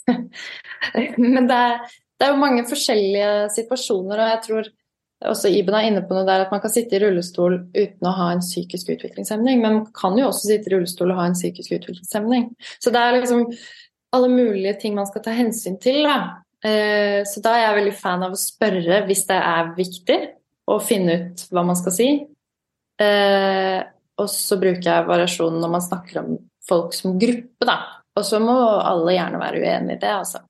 [1.36, 1.78] men det er,
[2.16, 4.70] det er jo mange forskjellige situasjoner, og jeg tror
[5.24, 8.14] også Iben er inne på noe der at man kan sitte i rullestol uten å
[8.18, 11.38] ha en psykisk utviklingshemning, men man kan jo også sitte i rullestol og ha en
[11.38, 12.50] psykisk utviklingshemning.
[12.84, 13.46] Så det er liksom
[14.16, 16.04] alle mulige ting man skal ta hensyn til.
[16.06, 16.44] Da.
[16.66, 20.20] Eh, så da er jeg veldig fan av å spørre hvis det er viktig,
[20.66, 22.10] å finne ut hva man skal si.
[23.02, 23.80] Eh,
[24.16, 27.78] og så bruker jeg variasjonen når man snakker om folk som gruppe, da.
[28.16, 30.42] Og så må alle gjerne være uenig i det, altså.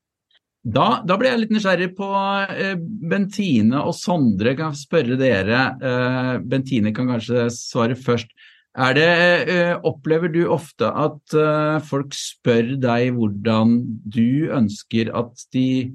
[0.66, 2.08] Da, da, ble jeg litt nysgjerrig på
[2.50, 4.56] eh, Bentine og Sondre.
[4.58, 5.62] Kan jeg spørre dere.
[5.78, 8.34] Eh, Bentine kan kanskje svare først.
[8.76, 9.12] Er det,
[9.54, 13.78] eh, opplever du ofte at eh, folk spør deg hvordan
[14.10, 15.94] du ønsker at de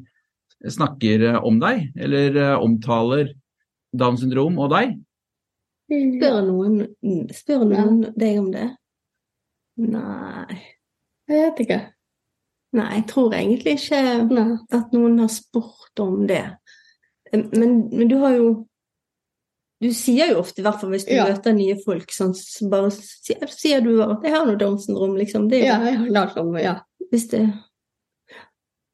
[0.65, 3.35] snakker eh, om deg, eller eh, omtaler
[3.93, 4.97] Downs syndrom og deg?
[5.91, 6.83] Spør noen,
[7.35, 8.69] spør noen deg om det?
[9.83, 10.61] Nei,
[11.27, 11.81] jeg vet ikke.
[12.77, 14.01] Nei, jeg tror egentlig ikke
[14.77, 16.45] at noen har spurt om det.
[17.33, 17.49] Men,
[17.91, 18.51] men, du har jo
[19.81, 21.25] Du sier jo ofte, i hvert fall hvis du ja.
[21.25, 25.17] møter nye folk, sånn, så bare sier, sier du at 'jeg har noe Downs syndrom',
[25.17, 25.49] liksom.
[25.49, 26.75] Det ja, jeg har Downs syndrom, ja.
[27.11, 27.21] Det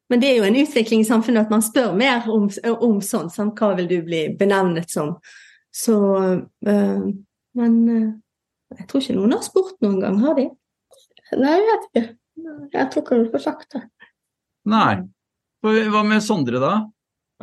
[0.09, 3.27] men det er jo en utvikling i samfunnet at man spør mer om, om sånn.
[3.27, 5.17] Sånn, hva vil du bli benevnet som?
[5.75, 5.97] Så
[6.67, 7.09] øh,
[7.57, 8.13] Men øh,
[8.77, 10.47] jeg tror ikke noen har spurt noen gang, har de?
[11.35, 12.05] Nei, jeg vet ikke.
[12.73, 13.83] Jeg tror ikke for sakte.
[14.67, 15.03] Nei.
[15.65, 16.73] Hva med Sondre, da?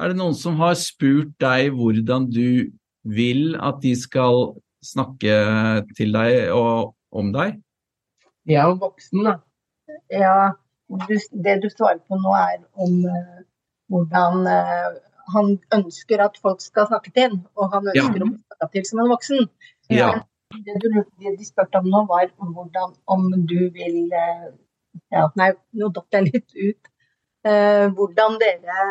[0.00, 2.70] Er det noen som har spurt deg hvordan du
[3.04, 4.54] vil at de skal
[4.84, 5.34] snakke
[5.96, 7.58] til deg og om deg?
[8.48, 9.38] Jeg er jo voksen, da.
[10.12, 10.52] Ja,
[10.88, 13.42] du, det du svarer på nå er om uh,
[13.92, 14.98] hvordan uh,
[15.34, 18.26] han ønsker at folk skal snakke til og han ønsker ja.
[18.26, 19.48] å snakke til som en voksen.
[19.92, 20.10] Ja.
[20.54, 20.90] Det, du,
[21.22, 24.52] det de spurte om nå, var om hvordan om du vil uh,
[25.14, 26.92] ja, Nei, nå datt jeg litt ut.
[27.44, 28.84] Eh, hvordan dere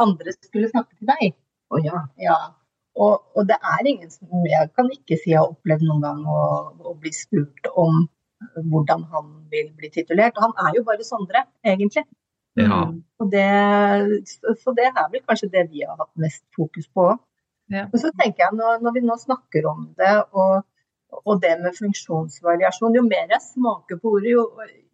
[0.00, 1.34] andre skulle snakke til deg.
[1.72, 2.04] Oh, ja.
[2.22, 2.36] ja.
[2.98, 6.22] Og, og, det er ingen som Jeg kan ikke si jeg har opplevd noen gang
[6.26, 6.38] å,
[6.82, 8.06] å, bli spurt om
[8.70, 10.38] hvordan han vil bli titulert.
[10.38, 12.06] Og han er jo bare Sondre, egentlig.
[12.58, 12.80] Ja.
[13.34, 13.46] Det,
[14.62, 17.12] så det er vel kanskje det vi har hatt mest fokus på.
[17.70, 17.84] Ja.
[17.92, 20.64] Men så tenker jeg når, når vi nå snakker om det, og
[21.12, 22.96] og det med funksjonsvariasjon.
[22.98, 24.44] Jo mer jeg smaker på ordet, jo,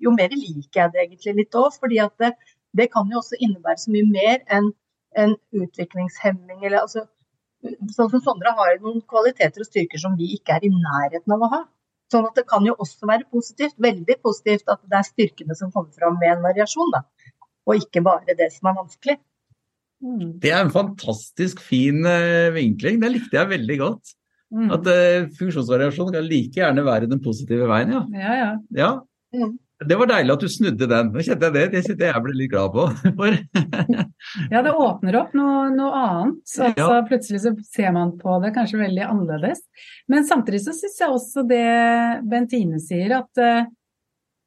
[0.02, 1.74] jo mer liker jeg det egentlig litt òg.
[1.80, 2.32] fordi det,
[2.78, 4.70] det, kan jo også innebære så mye mer enn
[5.24, 6.64] en utviklingshemming.
[6.64, 7.06] Eller, altså,
[7.96, 11.46] sånn som Sondre har noen kvaliteter og styrker som vi ikke er i nærheten av
[11.46, 11.62] å ha.
[12.12, 15.72] Sånn at det kan jo også være positivt, veldig positivt, at det er styrkene som
[15.74, 16.92] kommer fram med en variasjon.
[16.94, 17.04] Da.
[17.64, 19.16] Og ikke bare det som er vanskelig.
[20.42, 23.00] Det er en fantastisk fin uh, vinkling.
[23.00, 24.12] Det likte jeg veldig godt.
[24.54, 24.70] Mm.
[24.74, 28.02] At uh, funksjonsvariasjon kan like gjerne være den positive veien, ja.
[28.14, 28.50] Ja, ja.
[28.78, 28.90] ja.
[29.34, 29.56] Mm.
[29.84, 31.08] Det var deilig at du snudde den.
[31.12, 31.64] Nå kjente jeg det.
[31.72, 32.84] Det sitter jeg ble litt glad på.
[34.52, 36.38] ja, det åpner opp noe, noe annet.
[36.48, 37.00] Så altså, ja.
[37.08, 39.64] plutselig så ser man på det kanskje veldig annerledes.
[40.10, 41.66] Men samtidig så syns jeg også det
[42.30, 43.66] Bentine sier, at, eh,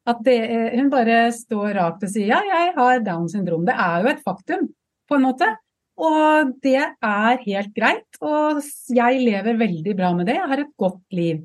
[0.08, 0.40] at det,
[0.78, 3.68] hun bare står rakt og sier ja, jeg har Downs syndrom.
[3.68, 4.70] Det er jo et faktum,
[5.12, 5.52] på en måte.
[5.98, 8.20] Og det er helt greit.
[8.22, 8.62] Og
[8.94, 10.38] jeg lever veldig bra med det.
[10.38, 11.44] Jeg har et godt liv.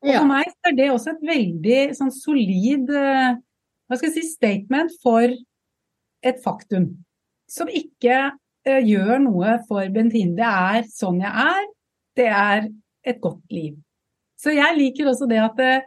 [0.00, 3.34] Og for meg er det også et veldig sånn solid eh,
[3.90, 5.32] hva skal jeg si, statement for
[6.22, 6.92] et faktum.
[7.50, 10.36] Som ikke uh, gjør noe for Bentine.
[10.38, 11.64] Det er sånn jeg er.
[12.14, 12.68] Det er
[13.10, 13.74] et godt liv.
[14.38, 15.82] Så jeg liker også det at, uh,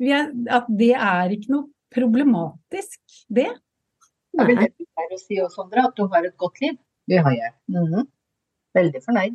[0.00, 3.50] er, at det er ikke noe problematisk, det.
[4.32, 6.78] Det er å si også, Sondre, at du har et godt liv.
[7.06, 7.52] Det har jeg.
[7.68, 8.06] Mm -hmm.
[8.74, 9.34] Veldig fornøyd.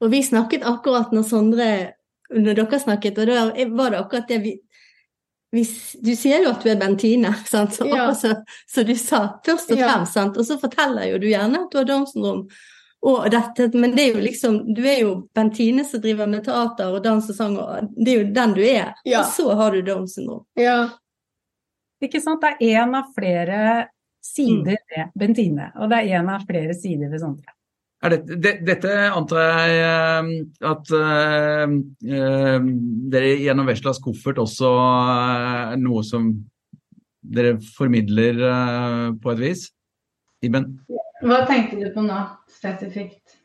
[0.00, 1.92] Og vi snakket akkurat når Sondre
[2.32, 4.60] Når dere snakket, og da var det akkurat det vi,
[5.52, 7.74] hvis, Du sier jo at du er Bentine, sant?
[7.74, 8.14] Så, ja.
[8.14, 8.34] så,
[8.66, 10.36] så, du sa først og fremst, sant?
[10.36, 12.46] og så forteller jo du gjerne at du har Downs syndrom.
[13.02, 16.94] Og dette, men det er jo liksom, du er jo Bentine som driver med teater
[16.94, 18.92] og dans og sang, og det er jo den du er.
[19.04, 19.20] Ja.
[19.20, 20.44] Og så har du Downs syndrom.
[20.56, 20.88] Ja.
[22.02, 22.42] Ikke sant.
[22.42, 23.88] Det er én av flere
[24.22, 24.92] sider mm.
[24.94, 27.54] ved Bentine, og det er én av flere sider ved Sondre.
[28.02, 30.30] Dette, det, dette, antar jeg eh,
[30.66, 31.74] at uh,
[32.10, 32.64] uh,
[33.14, 36.32] dere gjennom Veslas koffert også er noe som
[37.22, 39.62] dere formidler uh, på et vis?
[40.42, 40.72] Iben?
[41.22, 42.18] Hva tenkte du på nå
[42.50, 43.38] spesifikt?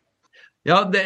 [0.66, 1.06] Ja, det,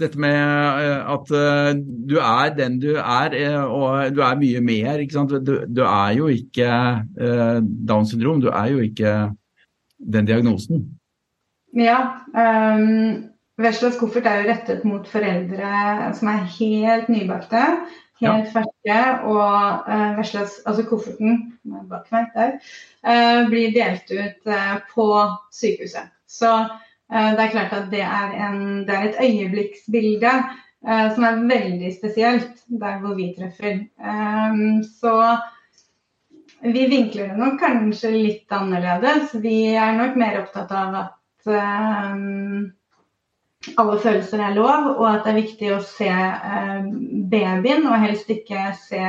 [0.00, 1.70] dette med eh, at eh,
[2.10, 5.02] du er den du er, eh, og du er mye mer.
[5.02, 5.26] ikke?
[5.44, 6.68] Du, du er jo ikke
[7.88, 9.14] Downs syndrom, du er jo ikke
[9.98, 10.86] den diagnosen.
[11.74, 11.98] Ja.
[12.34, 17.62] Um, Veslas koffert er jo rettet mot foreldre som er helt nybakte.
[18.22, 18.52] Helt ja.
[18.54, 18.98] ferske.
[19.30, 21.40] Og uh, Veslas, altså kofferten
[21.90, 22.56] bak meg der,
[23.06, 25.06] uh, blir delt ut uh, på
[25.54, 26.10] sykehuset.
[26.26, 26.50] Så
[27.14, 30.32] det er klart at det er, en, det er et øyeblikksbilde
[30.86, 33.84] uh, som er veldig spesielt der hvor vi treffer.
[34.02, 35.36] Um, så
[36.64, 39.34] vi vinkler det nok kanskje litt annerledes.
[39.44, 42.72] Vi er nok mer opptatt av at um,
[43.80, 46.90] alle følelser er lov, og at det er viktig å se um,
[47.30, 49.02] babyen, og helst ikke se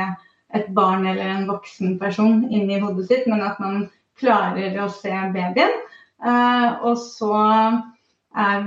[0.54, 3.86] et barn eller en voksen person inni hodet sitt, men at man
[4.20, 5.74] klarer å se babyen.
[6.20, 7.34] Uh, og så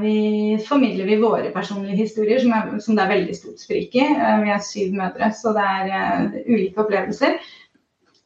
[0.02, 4.06] vi, formidler vi våre personlige historier, som, er, som, det er veldig stort sprik i.
[4.18, 7.38] Uh, vi er syv mødre, så det er uh, ulike opplevelser.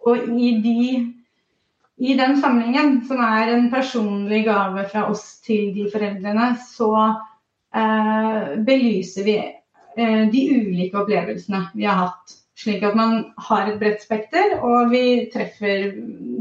[0.08, 0.86] Og i, de,
[2.04, 6.90] i den samlingen, som er en personlig gave fra oss til de foreldrene, så
[8.68, 9.38] belyser vi
[10.30, 12.36] de ulike opplevelsene vi har hatt.
[12.60, 15.88] Slik at man har et bredt spekter, og vi treffer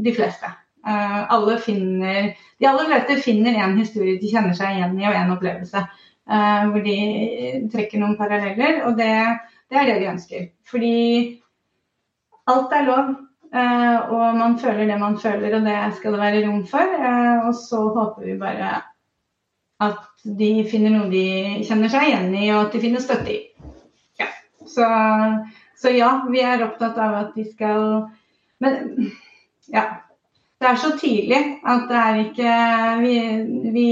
[0.05, 0.51] de fleste.
[0.83, 5.15] Uh, alle finner, de aller fleste finner en historie de kjenner seg igjen i, og
[5.15, 5.83] en opplevelse.
[6.27, 6.97] Uh, hvor de
[7.71, 8.81] trekker noen paralleller.
[8.87, 9.11] Og det,
[9.71, 10.49] det, er det de ønsker.
[10.67, 10.95] Fordi
[12.51, 13.13] alt er lov.
[13.53, 16.97] Uh, og man føler det man føler, og det skal det være rom for.
[17.47, 18.79] og så håper vi bare
[19.83, 21.25] at de finner noe de
[21.67, 23.39] kjenner seg igjen i, og at de finner støtte i.
[24.21, 24.29] Ja.
[24.69, 24.87] Så,
[25.79, 28.09] så ja, vi er opptatt av at de skal
[28.63, 29.11] Men
[29.73, 29.83] ja,
[30.63, 32.53] det er så tydelig at det er ikke
[33.03, 33.17] Vi,
[33.75, 33.87] vi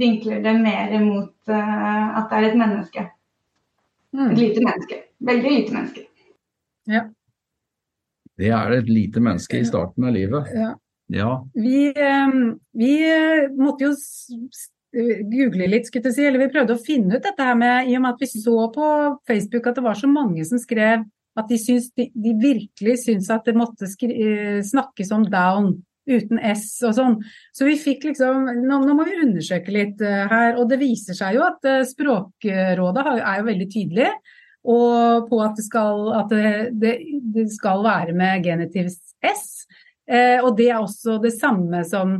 [0.00, 3.04] vinkler det mer mot uh, at det er et menneske.
[4.16, 4.30] Mm.
[4.30, 5.00] Et lite menneske.
[5.30, 6.06] Veldig lite menneske.
[6.88, 7.02] Ja.
[8.36, 10.48] Det er et lite menneske i starten av livet.
[10.54, 10.70] Ja.
[11.12, 11.32] ja.
[11.54, 12.92] Vi, um, vi
[13.56, 13.94] måtte jo
[15.30, 17.98] google litt, skulle jeg si, eller vi prøvde å finne ut dette her med I
[17.98, 18.86] og med at vi så på
[19.28, 21.04] Facebook at det var så mange som skrev
[21.36, 25.74] at de, syns, de, de virkelig syns at det måtte eh, snakkes om down
[26.06, 27.18] uten S og sånn.
[27.54, 30.56] Så vi fikk liksom Nå, nå må vi undersøke litt uh, her.
[30.60, 34.10] Og det viser seg jo at uh, Språkrådet er jo veldig tydelig
[34.66, 36.94] og på at det skal, at det, det,
[37.34, 39.44] det skal være med genitiv S.
[40.10, 42.18] Eh, og det er også det samme som,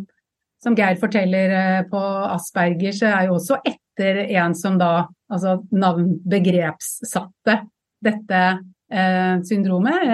[0.62, 6.14] som Geir forteller på Asperger, så er jo også etter en som da altså navn
[8.06, 8.46] dette
[8.86, 10.04] syndromet.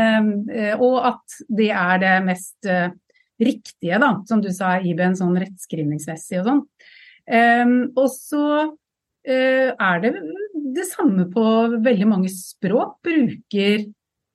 [0.80, 2.68] og at det er det mest
[3.46, 6.62] riktige, da, som du sa, Iben, sånn rettskrivningsmessig og sånn.
[7.22, 10.12] Um, og så uh, er det
[10.72, 11.44] det samme på
[11.84, 13.86] veldig mange språk, bruker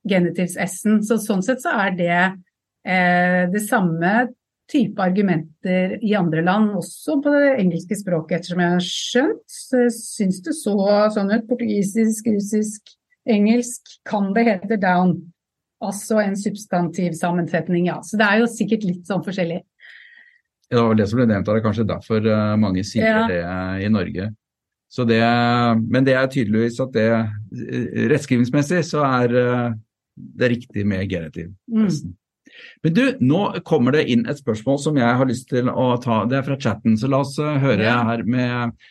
[0.08, 1.02] genitivs-s-en.
[1.04, 4.28] Så sånn sett så er det uh, det samme
[4.68, 9.58] type argumenter i andre land, også på det engelske språket, ettersom jeg har skjønt.
[9.96, 10.76] Syns det så
[11.16, 11.48] sånn ut.
[11.48, 12.92] Portugisisk, russisk,
[13.28, 15.18] engelsk kan det hete down.
[15.84, 18.00] Altså en substantiv sammensetning, ja.
[18.02, 19.62] Så det er jo sikkert litt sånn forskjellig.
[20.68, 23.26] Det var det som ble nevnt, det er kanskje derfor eh, mange sier ja.
[23.30, 23.42] det
[23.86, 24.32] i Norge.
[25.08, 25.20] Det,
[25.92, 27.08] men det er tydeligvis at det
[28.10, 29.66] rettskrivingsmessig så er eh,
[30.16, 31.52] det riktig med genitiv.
[31.72, 32.16] Mm.
[32.84, 36.24] Men du, nå kommer det inn et spørsmål som jeg har lyst til å ta.
[36.28, 38.00] Det er fra chatten, så la oss eh, høre ja.
[38.10, 38.88] her med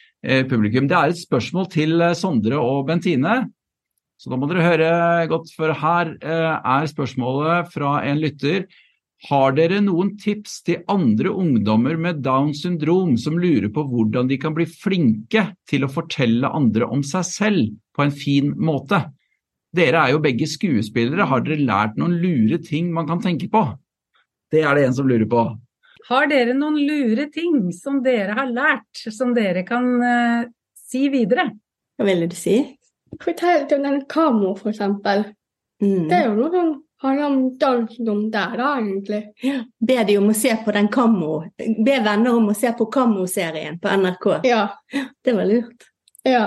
[0.51, 0.89] publikum.
[0.89, 3.37] Det er et spørsmål til Sondre og Bentine.
[4.17, 4.91] Så da må dere høre
[5.31, 8.65] godt, for her eh, er spørsmålet fra en lytter.
[9.29, 14.39] Har dere noen tips til andre ungdommer med Downs syndrom som lurer på hvordan de
[14.41, 19.03] kan bli flinke til å fortelle andre om seg selv på en fin måte?
[19.77, 23.65] Dere er jo begge skuespillere, har dere lært noen lure ting man kan tenke på?
[24.53, 25.43] Det er det en som lurer på.
[26.07, 30.47] Har dere noen lure ting som dere har lært, som dere kan uh,
[30.79, 31.49] si videre?
[31.97, 32.61] Hva ville du si?
[33.23, 35.25] Fortell om den Kamo, for eksempel.
[35.83, 36.09] Mm.
[36.09, 39.21] Det er jo noe som handler om Downs syndrom der, da, egentlig.
[39.89, 41.39] Be de om å se på den Kamo.
[41.59, 44.29] Be venner om å se på Kamo-serien på NRK.
[44.49, 44.67] Ja.
[45.25, 45.89] Det var lurt.
[46.27, 46.45] Ja.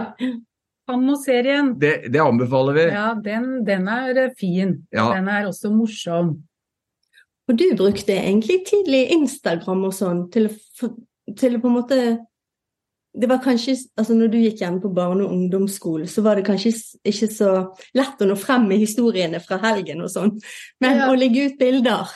[0.90, 1.74] Kamo-serien.
[1.80, 2.86] Det, det anbefaler vi.
[2.94, 4.80] Ja, den, den er eh, fin.
[4.92, 5.12] Ja.
[5.14, 6.38] Den er også morsom.
[7.50, 10.52] Og du brukte egentlig tidlig Instagram og sånn til
[11.38, 12.00] til å på en måte
[13.14, 16.46] Det var kanskje Altså når du gikk hjem på barne- og ungdomsskole, så var det
[16.46, 17.54] kanskje ikke så
[17.98, 20.36] lett å nå frem med historiene fra helgen og sånn,
[20.82, 21.08] men Ja.
[21.10, 22.08] å legge ut bilder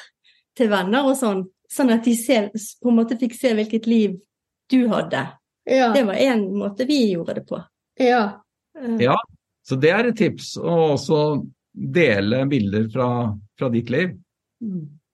[0.55, 4.19] til venner og sånn, sånn at de ser, på en måte fikk se hvilket liv
[4.69, 5.27] du hadde.
[5.65, 5.91] Ja.
[5.93, 7.63] Det var en måte vi gjorde det på.
[7.99, 8.39] Ja.
[8.77, 9.15] Eh, Ja,
[9.65, 10.57] så det er et tips.
[10.57, 14.13] Og også dele bilder fra, fra ditt liv.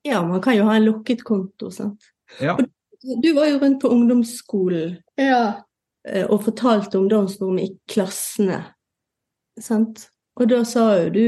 [0.03, 2.01] Ja, man kan jo ha en lukket konto, sant.
[2.41, 2.57] Ja.
[3.21, 5.61] Du var jo rundt på ungdomsskolen Ja.
[6.07, 8.61] Eh, og fortalte om dansrommet i klassene,
[9.59, 10.07] sant?
[10.39, 11.25] Og da sa jo du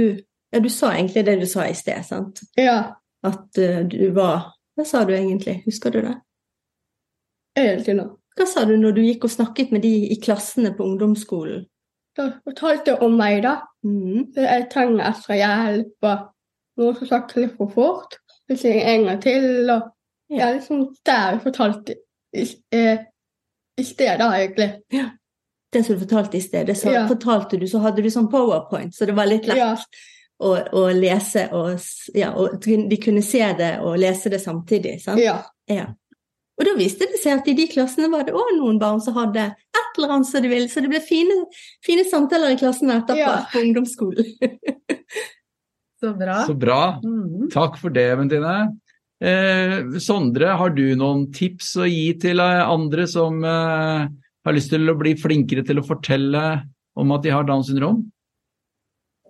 [0.52, 2.42] Ja, du sa egentlig det du sa i sted, sant?
[2.60, 2.98] Ja.
[3.24, 5.62] At uh, du var Hva sa du egentlig?
[5.64, 6.16] Husker du det?
[7.56, 8.08] Egentlig nå.
[8.36, 11.66] Hva sa du når du gikk og snakket med de i klassene på ungdomsskolen?
[12.18, 13.62] Da fortalte jeg om meg, da.
[13.88, 14.32] Mm.
[14.36, 18.18] Jeg trenger ekstra hjelp, og noen som snakker litt for fort.
[18.48, 19.92] Så sier jeg en gang til, og
[20.32, 21.96] det er liksom der jeg fortalte
[22.36, 23.04] eh,
[23.78, 24.70] i stedet, egentlig.
[24.92, 25.12] egentlig.
[25.74, 27.08] Det som du fortalte i sted, det sa, Ja.
[27.08, 29.76] fortalte du, så hadde du sånn powerpoint, så det var litt lett Ja.
[30.42, 31.80] å, å lese, og,
[32.14, 35.20] ja, og de kunne se det og lese det samtidig, sant?
[35.22, 35.44] Ja.
[35.70, 35.86] Ja.
[36.60, 39.14] Og da viste det seg at i de klassene var det òg noen barn som
[39.16, 41.46] hadde et eller annet som de ville, så det ble fine,
[41.84, 43.46] fine samtaler i klassen etterpå Ja.
[43.52, 44.26] på ungdomsskolen.
[46.02, 46.44] Så bra.
[46.48, 47.00] Så bra.
[47.04, 47.50] Mhm.
[47.54, 48.78] Takk for det, Bentine.
[49.22, 54.72] Eh, Sondre, har du noen tips å gi til eh, andre som eh, har lyst
[54.74, 56.42] til å bli flinkere til å fortelle
[56.98, 58.00] om at de har Downs syndrom?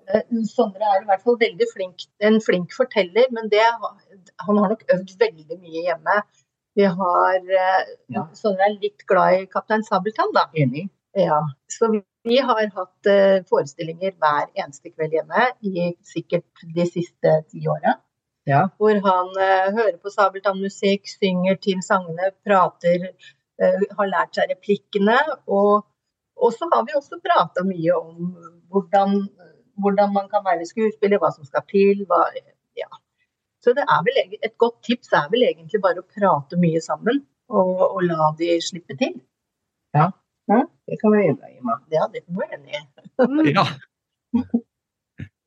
[0.08, 4.72] Eh, Sondre er i hvert fall veldig flink, en flink forteller, men det, han har
[4.72, 6.22] nok øvd veldig mye hjemme.
[6.80, 8.24] Vi har, eh, Ja.
[8.38, 10.46] Sondre er litt glad i Kaptein Sabeltann, da.
[10.56, 10.88] Enig.
[11.20, 12.06] Ja, så vi-
[12.40, 13.08] har hatt
[13.50, 17.98] forestillinger hver eneste kveld hjemme i sikkert de siste ti åra.
[18.52, 18.62] Ja.
[18.82, 23.08] Hvor han eh, hører på sabeltannmusikk, synger til sangene, prater,
[23.62, 25.18] eh, har lært seg replikkene.
[25.48, 25.86] Og,
[26.36, 28.32] og så har vi også prata mye om
[28.72, 29.18] hvordan,
[29.82, 32.04] hvordan man kan være skuespiller, hva som skal til.
[32.10, 32.24] Hva,
[32.80, 32.90] ja.
[33.62, 37.22] Så det er vel, et godt tips er vel egentlig bare å prate mye sammen,
[37.52, 39.20] og, og la de slippe til.
[39.96, 40.12] Ja,
[40.90, 41.28] Det kan vi.
[41.30, 41.78] Emma.
[41.94, 43.56] Ja, det må være enig i.
[43.56, 43.66] Ja.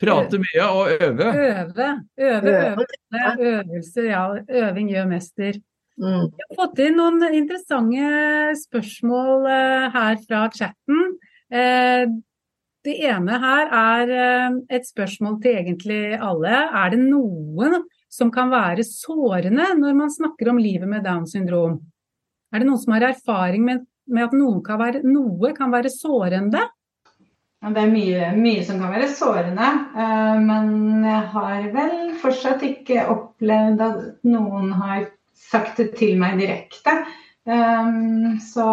[0.05, 1.29] Prate mye og øve.
[1.45, 1.88] Øve,
[2.19, 3.38] øve, Øve.
[3.38, 4.25] øvelser, ja.
[4.64, 5.59] Øving gjør mester.
[6.01, 6.27] Mm.
[6.35, 11.03] Vi har fått inn noen interessante spørsmål eh, her fra chatten.
[11.55, 12.07] Eh,
[12.85, 16.64] det ene her er eh, et spørsmål til egentlig alle.
[16.67, 21.79] Er det noen som kan være sårende når man snakker om livet med Downs syndrom?
[22.53, 25.95] Er det noen som har erfaring med, med at noen kan være, noe kan være
[25.95, 26.67] sårende?
[27.64, 33.07] Det er mye, mye som kan være sårende, eh, men jeg har vel fortsatt ikke
[33.09, 35.07] opplevd at noen har
[35.46, 36.98] sagt det til meg direkte.
[37.48, 38.66] Um, Så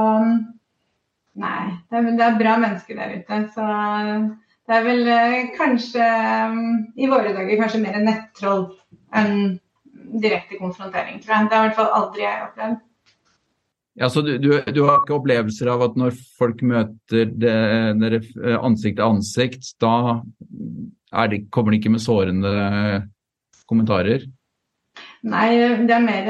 [1.39, 3.39] nei, det er, bra mennesker der ute.
[3.55, 3.65] Så
[4.67, 6.05] det er vel eh, kanskje
[6.99, 8.69] i våre dager kanskje mer nettroll
[9.15, 9.59] enn
[10.19, 11.49] direkte konfrontering, tror jeg.
[11.49, 12.79] Det har i hvert fall aldri jeg opplevd.
[13.99, 18.55] Ja, så du, du, du har ikke opplevelser av at når folk møter dere eh,
[18.55, 20.21] ansikt til ansikt, da
[21.31, 22.53] det, kommer de ikke med sårende
[23.67, 24.23] kommentarer?
[25.27, 25.49] Nei,
[25.85, 26.29] det er mer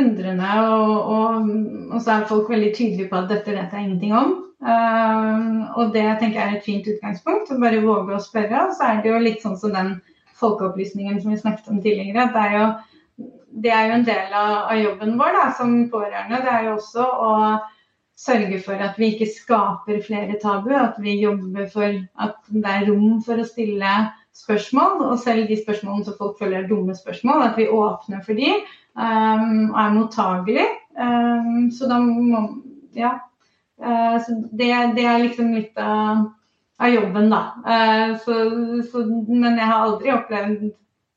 [0.00, 1.52] undrende, og, og,
[1.92, 4.34] og så er folk veldig tydelige på at dette vet jeg ingenting om.
[4.64, 8.64] Uh, og det tenker jeg er et fint utgangspunkt, å bare våge å spørre.
[8.68, 9.94] Og så er det jo litt sånn som den
[10.40, 12.24] folkeopplysningen som vi snakket om tidligere.
[12.24, 12.66] at det er jo,
[13.62, 16.42] det er jo en del av, av jobben vår da, som pårørende.
[16.42, 17.32] Det er jo også å
[18.18, 22.86] sørge for at vi ikke skaper flere tabu, at vi jobber for at det er
[22.90, 23.94] rom for å stille
[24.34, 28.38] spørsmål, og selv de spørsmålene som folk føler er dumme spørsmål, at vi åpner for
[28.38, 30.70] de um, og er mottagelig.
[30.98, 32.46] Um, så da må
[32.94, 33.18] Ja.
[33.82, 36.30] Uh, så det, det er liksom litt av
[36.82, 37.42] av jobben, da.
[37.66, 38.34] Uh, så,
[38.90, 40.64] så, men jeg har aldri opplevd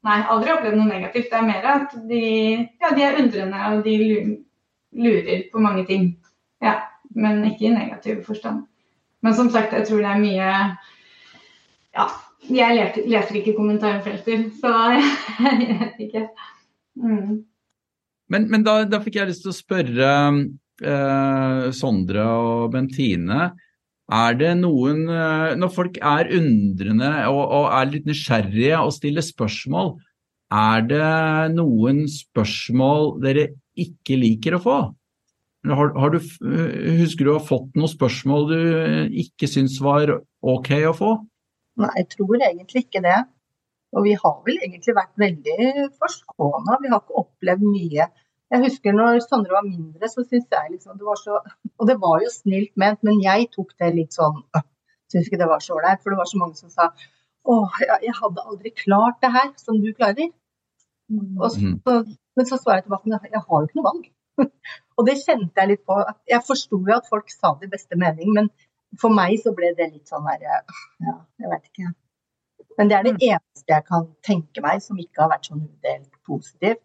[0.05, 1.31] Nei, aldri opplevd noe negativt.
[1.31, 2.21] Det er mer at de,
[2.83, 3.95] ja, de er undrende og de
[4.97, 6.11] lurer på mange ting.
[6.63, 6.77] Ja,
[7.17, 8.65] men ikke i negativ forstand.
[9.25, 10.51] Men som sagt, jeg tror det er mye
[11.97, 12.05] Ja,
[12.45, 14.73] jeg leser, leser ikke kommentarfelter, så
[15.65, 16.27] jeg vet ikke.
[17.01, 17.43] Mm.
[18.29, 20.11] Men, men da, da, fikk jeg lyst til å spørre
[20.83, 23.49] eh, Sondre og Bentine.
[24.07, 29.25] Er det noen eh, Når folk er undrende og, og er litt nysgjerrige og stiller
[29.25, 29.97] spørsmål,
[30.53, 31.07] er det
[31.57, 34.77] noen spørsmål dere ikke liker å få?
[35.67, 36.21] Har, har du,
[37.01, 38.59] husker du å ha fått noen spørsmål du
[39.25, 41.09] ikke syns var ok å få?
[41.81, 43.17] Nei, jeg tror egentlig ikke det.
[43.95, 46.79] Og vi har vel egentlig vært veldig forskåna.
[46.83, 48.07] Vi har ikke opplevd mye
[48.53, 51.39] jeg husker når Sondre var mindre, så syntes jeg liksom det var så
[51.77, 54.41] Og det var jo snilt ment, men jeg tok det litt sånn
[55.11, 56.01] Syns ikke det var så ålreit.
[56.03, 56.89] For det var så mange som sa
[57.47, 57.57] Å,
[58.03, 60.33] jeg hadde aldri klart det her som du klarer.
[61.07, 61.37] Mm.
[61.39, 61.99] Og så,
[62.35, 64.09] men så svarer jeg tilbake at jeg har jo ikke noe valg.
[64.99, 65.95] og det kjente jeg litt på.
[66.27, 68.51] Jeg forsto jo at folk sa det i beste mening, men
[68.99, 70.59] for meg så ble det litt sånn derre
[71.05, 71.93] Ja, jeg vet ikke.
[72.77, 73.23] Men det er det mm.
[73.29, 76.83] eneste jeg kan tenke meg som ikke har vært sånn udelt positivt.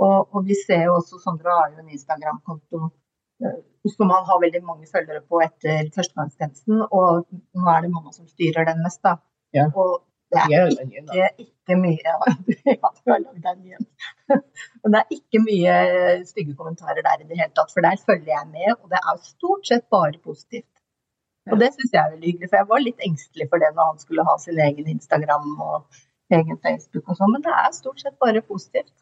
[0.00, 3.58] Og, og, vi ser jo også, Sondre har jo en Instagram-konto uh,
[3.96, 6.86] som han har veldig mange følgere på etter førstegangstjenesten.
[6.88, 9.18] Og nå er det mamma som styrer den mest, da.
[9.56, 9.68] Ja.
[9.74, 12.12] Og det er ikke, ikke mye
[12.70, 13.86] Ja, du har lagd den igjen.
[14.30, 15.78] Men det er ikke mye
[16.28, 18.76] stygge kommentarer der i det hele tatt, for der følger jeg med.
[18.78, 20.70] Og det er stort sett bare positivt.
[21.50, 23.90] Og det syns jeg er veldig hyggelig, for jeg var litt engstelig for det når
[23.90, 26.00] han skulle ha sin egen Instagram og
[26.36, 28.92] egen Facebook og sånn, men det er stort sett bare positivt.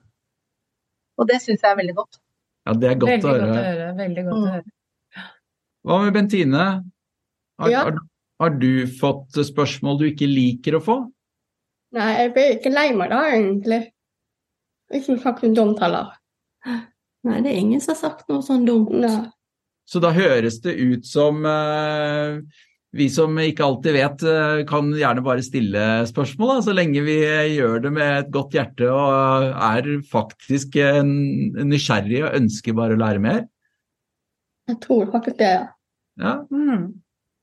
[1.18, 2.20] Og det syns jeg er veldig godt.
[2.68, 3.46] Ja, det er godt, veldig å, høre.
[3.46, 3.88] godt å høre.
[3.98, 4.46] Veldig godt mm.
[4.46, 5.24] å høre.
[5.88, 6.64] Hva med Bentine?
[7.58, 7.84] Har, ja.
[7.88, 8.00] har,
[8.42, 10.98] har, du fått spørsmål du ikke liker å få?
[11.96, 13.80] Nei, jeg blir ikke lei meg da, egentlig.
[14.94, 16.12] Ikke sagt noe dumt heller.
[17.26, 18.92] Nei, det er ingen som har sagt noe sånn dumt.
[19.00, 19.26] Nei.
[19.88, 22.36] Så da høres det ut som uh,
[22.98, 27.18] vi som ikke alltid vet, eh, kan gjerne bare stille spørsmål, da, så lenge vi
[27.54, 30.78] gjør det med et godt hjerte og er faktisk
[31.08, 33.44] nysgjerrig og ønsker bare å lære mer.
[34.68, 35.68] Jeg tror faktisk det, ja.
[36.20, 36.38] ja.
[36.52, 36.88] Mm.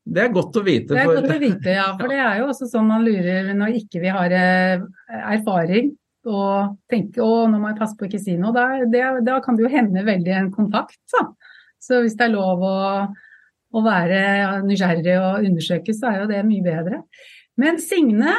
[0.06, 0.94] Det er godt å vite.
[0.94, 1.18] Det er for...
[1.18, 1.86] godt å vite, ja.
[1.98, 4.84] For det er jo også sånn man lurer når ikke vi har eh,
[5.34, 5.90] erfaring
[6.26, 8.54] og tenker å, nå må jeg passe på å ikke si noe.
[8.54, 10.98] Da, det, da kan det jo hende veldig en kontakt.
[11.10, 11.22] Så.
[11.82, 12.76] så hvis det er lov å
[13.74, 14.20] å være
[14.66, 17.00] nysgjerrig og undersøke, så er jo det mye bedre.
[17.56, 18.34] Men Signe,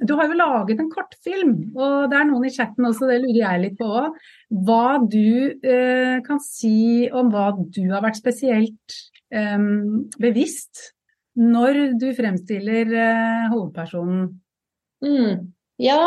[0.00, 3.42] du har jo laget en kortfilm, og det er noen i chatten også, det lurer
[3.42, 4.16] jeg litt på òg.
[4.64, 8.96] Hva du eh, kan si om hva du har vært spesielt
[9.28, 9.68] eh,
[10.22, 10.94] bevisst
[11.36, 14.30] når du fremstiller eh, hovedpersonen?
[15.04, 15.52] Mm,
[15.84, 16.00] ja,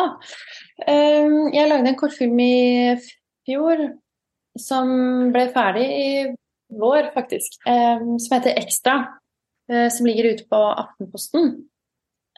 [0.90, 2.98] ehm, jeg lagde en kortfilm i
[3.46, 3.86] fjor
[4.58, 6.12] som ble ferdig i
[6.70, 9.08] vår, faktisk, eh, som heter Ekstra.
[9.72, 11.56] Eh, som ligger ute på Aftenposten.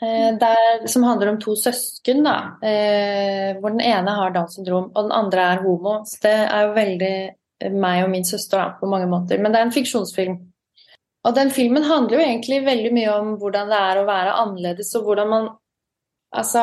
[0.02, 2.58] Eh, der, som handler om to søsken, da.
[3.60, 6.02] hvor den ene har Downs syndrom, og den andre er homo.
[6.06, 7.16] Så det er jo veldig
[7.72, 9.38] meg og min søster da, på mange måter.
[9.38, 10.40] Men det er en fiksjonsfilm.
[11.24, 14.96] Og den filmen handler jo egentlig veldig mye om hvordan det er å være annerledes,
[14.98, 15.50] og hvordan man
[16.32, 16.62] Altså,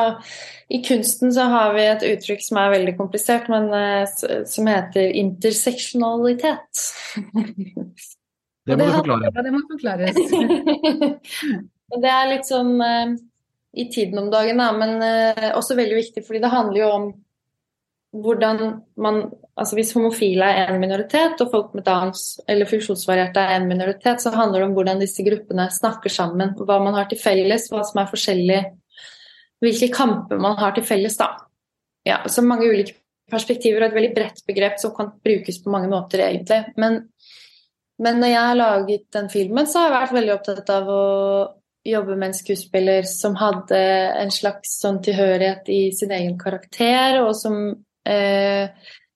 [0.73, 5.13] i kunsten så har vi et uttrykk som er veldig komplisert, men uh, som heter
[5.21, 6.85] interseksjonalitet.
[8.69, 9.29] Det må du forklare.
[9.33, 10.17] Ja, det må forklares.
[12.03, 13.15] det er litt sånn uh,
[13.73, 17.07] i tiden om dagen, da, men uh, også veldig viktig, fordi det handler jo om
[18.09, 18.61] hvordan
[18.97, 19.21] man
[19.59, 24.21] Altså hvis homofile er en minoritet, og folk med dans eller funksjonsvarierte er en minoritet,
[24.23, 27.81] så handler det om hvordan disse gruppene snakker sammen, hva man har til felles, hva
[27.83, 28.61] som er forskjellig
[29.63, 31.33] hvilke kamper man har til felles, da.
[32.07, 32.95] Ja, så mange ulike
[33.29, 36.61] perspektiver og et veldig bredt begrep som kan brukes på mange måter, egentlig.
[36.81, 37.01] Men,
[38.01, 41.03] men når jeg har laget den filmen, så har jeg vært veldig opptatt av å
[41.89, 43.79] jobbe med en skuespiller som hadde
[44.19, 47.59] en slags sånn tilhørighet i sin egen karakter, og som
[48.07, 48.71] eh,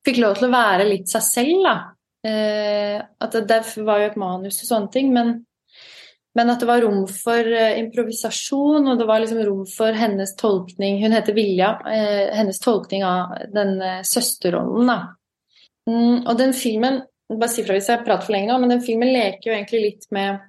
[0.05, 1.75] fikk lov til å være litt seg selv, da.
[2.23, 5.35] Eh, at det, var jo et manus og sånne ting, men
[6.33, 10.33] men at det var rom for uh, improvisasjon, og det var liksom rom for hennes
[10.39, 11.75] tolkning Hun heter Vilja.
[11.85, 14.97] Uh, hennes tolkning av den uh, søsterrollen, da.
[15.89, 17.03] Mm, og den filmen
[17.33, 19.79] Bare si fra hvis jeg prater for lenge nå, men den filmen leker jo egentlig
[19.81, 20.41] litt med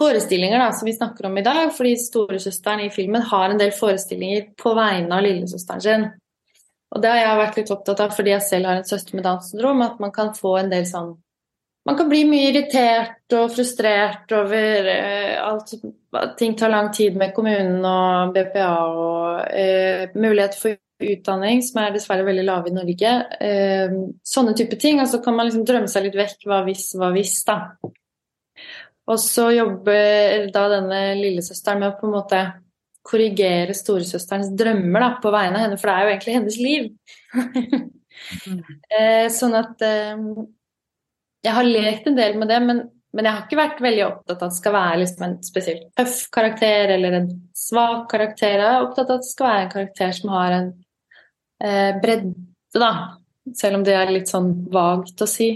[0.00, 1.68] forestillinger da, som vi snakker om i dag.
[1.76, 6.06] Fordi storesøsteren i filmen har en del forestillinger på vegne av lillesøsteren sin.
[6.92, 9.28] Og det har jeg vært litt opptatt av fordi jeg selv har en søster med
[9.28, 11.14] Downs syndrom, at man kan få en del sånn
[11.86, 15.74] man kan bli mye irritert og frustrert over eh, alt
[16.14, 21.80] at ting tar lang tid med kommunen og BPA og eh, mulighet for utdanning, som
[21.82, 23.14] er dessverre veldig lave i Norge.
[23.42, 25.00] Eh, sånne type ting.
[25.02, 26.46] Og så kan man liksom drømme seg litt vekk.
[26.46, 27.58] Hva hvis, hva hvis, da.
[29.10, 32.42] Og så jobber da denne lillesøsteren med å på en måte
[33.02, 36.84] korrigere storesøsterens drømmer da, på vegne av henne, for det er jo egentlig hennes liv.
[38.94, 40.22] eh, sånn at eh,
[41.42, 42.82] jeg har lekt en del med det, men,
[43.12, 45.88] men, jeg har ikke vært veldig opptatt av at det skal være liksom en spesielt
[45.98, 48.54] tøff karakter eller en svak karakter.
[48.60, 50.70] Jeg er opptatt av at det skal være en karakter som har en
[51.64, 52.34] eh, bredde,
[52.78, 52.92] da.
[53.58, 55.54] Selv om det er litt sånn vagt å si.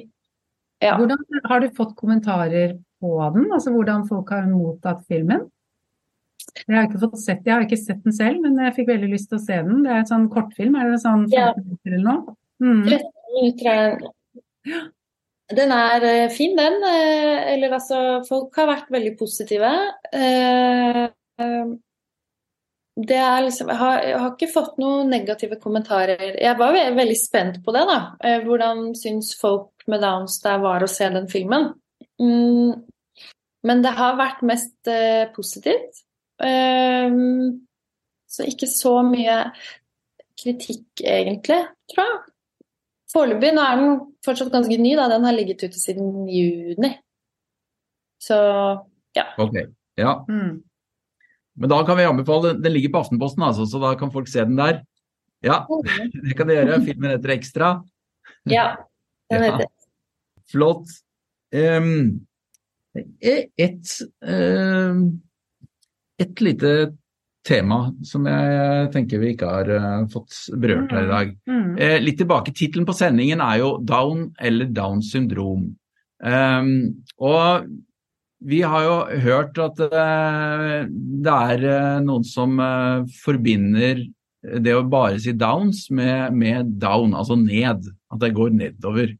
[0.82, 0.97] Ja.
[0.99, 3.47] Hvordan Har du fått kommentarer på den?
[3.55, 5.47] Altså hvordan folk har mottatt filmen?
[6.66, 9.09] Jeg har ikke fått sett, jeg har ikke sett den selv, men jeg fikk veldig
[9.12, 9.82] lyst til å se den.
[9.84, 11.49] Det er et sånn kortfilm, er det sånn 15 ja.
[11.59, 12.37] minutter eller noe?
[12.62, 12.82] Mm.
[12.87, 14.87] 13 minutter er den.
[15.55, 16.80] Den er uh, fin, den.
[16.82, 19.70] Uh, eller altså, folk har vært veldig positive.
[20.11, 21.07] Uh,
[22.97, 26.38] det er liksom jeg har, jeg har, ikke fått noen negative kommentarer.
[26.40, 27.99] Jeg var veldig spent på det, da.
[28.47, 31.74] hvordan syns folk med Downs det var å se den filmen?
[32.16, 32.72] Mm,
[33.68, 34.88] men det har vært mest
[35.36, 36.01] positivt.
[38.32, 39.42] så ikke så mye
[40.40, 41.61] kritikk, egentlig,
[41.92, 42.36] tror jeg.
[43.16, 45.08] Foreløpig nå er den fortsatt ganske ny, da.
[45.08, 46.92] Den har ligget ute siden juni.
[48.20, 48.36] Så
[49.16, 49.24] ja.
[49.40, 49.56] Ok,
[49.96, 50.18] ja.
[50.28, 50.58] Mm.
[51.56, 54.44] Men da kan vi anbefale Den ligger på Aftenposten, altså, så da kan folk se
[54.44, 54.82] den der.
[55.44, 56.12] Ja, mm.
[56.26, 56.80] det kan de gjøre.
[56.84, 57.72] Filmen heter Ekstra.
[58.50, 58.66] Ja,
[59.32, 59.72] den heter ja.
[60.50, 60.92] Flott.
[61.56, 62.26] Um,
[63.22, 63.92] et,
[64.26, 65.00] um,
[66.18, 66.72] et lite
[67.47, 71.32] tema som jeg tenker vi ikke har uh, fått berørt her i dag.
[71.49, 71.57] Mm.
[71.57, 71.72] mm.
[71.86, 75.74] Eh, litt tilbake, Tittelen på sendingen er jo 'Down eller Downs syndrom'.
[76.16, 77.66] Um, og
[78.40, 82.57] vi har jo hørt at uh, det er uh, noen som
[83.22, 84.01] forbinder
[84.62, 87.86] det å bare si 'downs' med, med 'down', altså ned.
[88.12, 89.14] At det går nedover.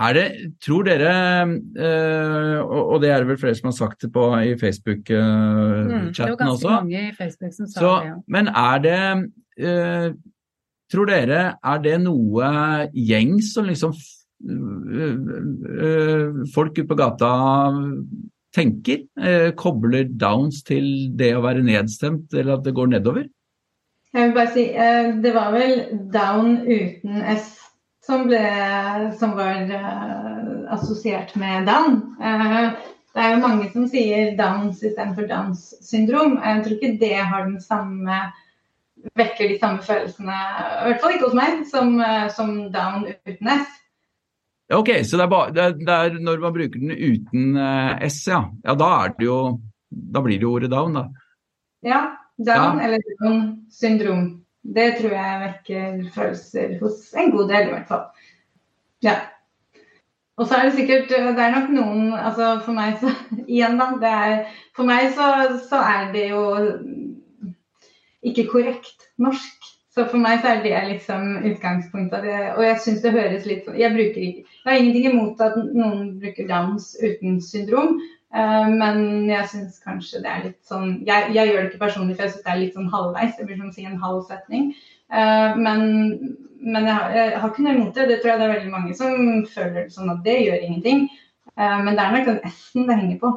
[0.00, 0.26] Er det,
[0.64, 1.44] tror dere,
[1.76, 6.04] øh, og det er det vel flere som har sagt det på i Facebook-chatten øh,
[6.04, 8.14] mm, det var ganske også mange i Facebook som sa Så, det, ja.
[8.28, 10.14] Men er det øh,
[10.92, 12.46] Tror dere er det noe
[12.94, 13.92] gjengs som liksom
[16.54, 17.28] folk ute på gata
[18.56, 19.04] tenker?
[19.54, 23.28] kobler downs til det å være nedstemt, eller at det går nedover?
[24.14, 24.64] Jeg vil bare si,
[25.22, 25.76] Det var vel
[26.10, 27.59] down uten S
[28.10, 28.42] som, ble,
[29.18, 32.00] som var uh, assosiert med Down.
[32.20, 32.74] Uh,
[33.14, 36.38] det er jo mange som sier Downs istedenfor Downs syndrom.
[36.42, 38.22] Jeg tror ikke det har den samme
[39.16, 43.52] vekker de samme følelsene, i hvert fall ikke hos meg, som, uh, som Down uten
[43.54, 43.78] S.
[44.70, 47.56] Ok, så det er, bare, det, er, det er, når man bruker den uten
[48.06, 48.44] S, ja.
[48.62, 49.38] ja da, jo,
[49.90, 51.08] da blir det jo ordet down, da.
[51.82, 52.02] Ja.
[52.38, 52.84] Down ja.
[52.86, 53.40] eller down
[53.74, 54.28] syndrom.
[54.62, 58.08] Det tror jeg vekker følelser hos en god del, i hvert fall.
[59.04, 59.16] Ja.
[60.40, 63.12] Og så er det sikkert Det er nok noen altså For meg så
[63.52, 63.90] Igjen, da.
[64.08, 64.44] Er,
[64.76, 65.26] for meg så,
[65.68, 66.44] så, er det jo
[68.20, 69.68] ikke korrekt norsk.
[69.90, 72.22] Så for meg så er det liksom utgangspunktet.
[72.22, 76.18] Det, og jeg syns det høres litt sånn Jeg Jeg har ingenting imot at noen
[76.20, 77.96] bruker Downs uten syndrom,
[78.30, 82.26] men jeg syns kanskje det er litt sånn jeg, jeg, gjør det ikke personlig, for
[82.26, 83.34] jeg syns det er litt sånn halvveis.
[83.34, 84.68] Det blir som å si en halv setning.
[85.10, 85.80] Uh, men,
[86.62, 88.06] men jeg, har, jeg, har, ikke noe imot det.
[88.06, 91.06] Det tror jeg det er veldig mange som føler sånn at det gjør ingenting.
[91.58, 93.32] Uh, men det er nok den S-en det henger på.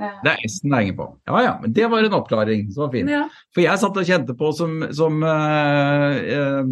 [0.00, 1.06] Det er S-en det henger på.
[1.30, 2.66] Ja ja, men det var en oppklaring.
[2.74, 3.14] Så var fin.
[3.14, 3.24] Ja.
[3.54, 6.64] For jeg satt og kjente på som, som Eh,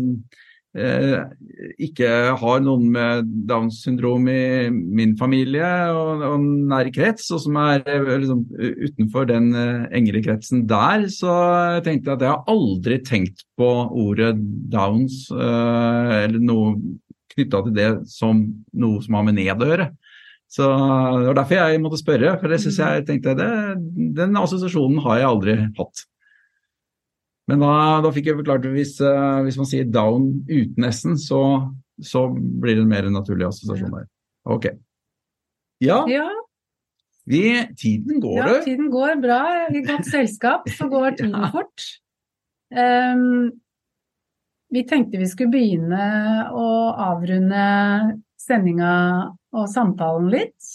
[1.78, 2.10] ikke
[2.40, 7.82] har noen med Downs syndrom i min familie og, og nære krets, og som er
[7.86, 8.44] eh, liksom,
[8.86, 11.34] utenfor den uh, engere kretsen der, så
[11.78, 14.34] jeg tenkte jeg at jeg har aldri tenkt på ordet
[14.72, 16.76] Downs eller noe
[17.34, 18.42] knytta til det som
[18.78, 19.88] noe som har med ned å gjøre.
[20.48, 23.50] Så Det var derfor jeg måtte spørre, for det synes jeg tenkte det,
[24.16, 26.06] den assosiasjonen har jeg aldri hatt.
[27.48, 27.72] Men da,
[28.04, 31.40] da fikk jeg forklart at hvis, uh, hvis, man sier down uten S-en, så,
[32.04, 34.04] så, blir det en mer naturlig assosiasjon der.
[34.48, 34.68] Ok.
[35.84, 36.02] Ja.
[36.10, 36.26] ja.
[37.28, 37.44] Vi,
[37.78, 38.52] tiden går, du.
[38.52, 39.40] Ja, tiden går bra.
[39.72, 41.50] I godt selskap så går tiden ja.
[41.54, 41.88] fort.
[42.68, 43.50] Um,
[44.68, 46.04] vi tenkte vi skulle begynne
[46.52, 46.68] å
[47.00, 47.64] avrunde
[48.40, 48.92] sendinga
[49.56, 50.72] og samtalen litt.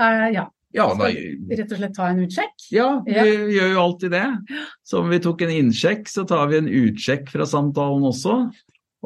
[0.00, 0.46] Uh, ja,
[0.76, 2.54] ja, da, rett og slett ta en utsjekk?
[2.74, 3.26] Ja, vi ja.
[3.26, 4.26] gjør jo alltid det.
[4.88, 8.38] Så om vi tok en innsjekk, så tar vi en utsjekk fra samtalen også.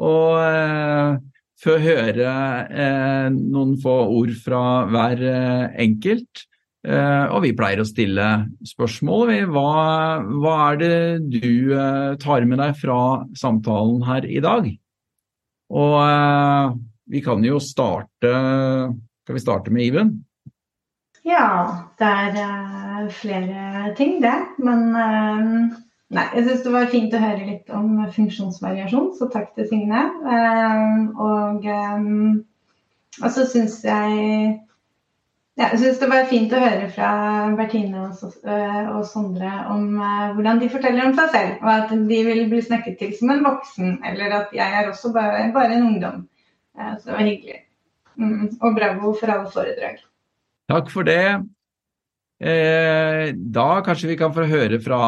[0.01, 1.19] Og eh,
[1.61, 2.31] få høre
[2.69, 6.45] eh, noen få ord fra hver eh, enkelt.
[6.81, 8.27] Eh, og vi pleier å stille
[8.65, 9.33] spørsmål.
[9.53, 9.65] Hva,
[10.41, 10.95] hva er det
[11.29, 12.97] du eh, tar med deg fra
[13.37, 14.71] samtalen her i dag?
[15.71, 16.73] Og eh,
[17.11, 18.31] vi kan jo starte
[19.23, 20.11] Skal vi starte med Iven?
[21.27, 24.37] Ja, det er eh, flere ting, det.
[24.57, 25.51] Men eh,
[26.17, 30.07] nei, jeg syns det var fint å høre litt om funksjonsvariasjon, så takk til Signe.
[30.25, 31.69] Eh, og
[33.19, 34.11] og så syns jeg
[35.59, 37.09] ja, jeg syns det var fint å høre fra
[37.57, 42.61] Bertine og, Sondre om hvordan de forteller om seg selv, og at de vil bli
[42.63, 46.23] snakket til som en voksen, eller at jeg er også bare, bare en ungdom.
[46.79, 47.59] Så det var hyggelig.
[48.15, 49.99] Mm, og bravo for alle foredrag.
[50.69, 51.23] Takk for det.
[52.41, 54.99] Eh, da kanskje vi kan få høre fra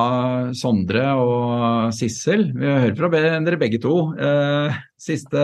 [0.54, 2.45] Sondre og Sissel.
[2.54, 3.95] Vi hører fra dere begge to.
[4.14, 5.41] Eh, siste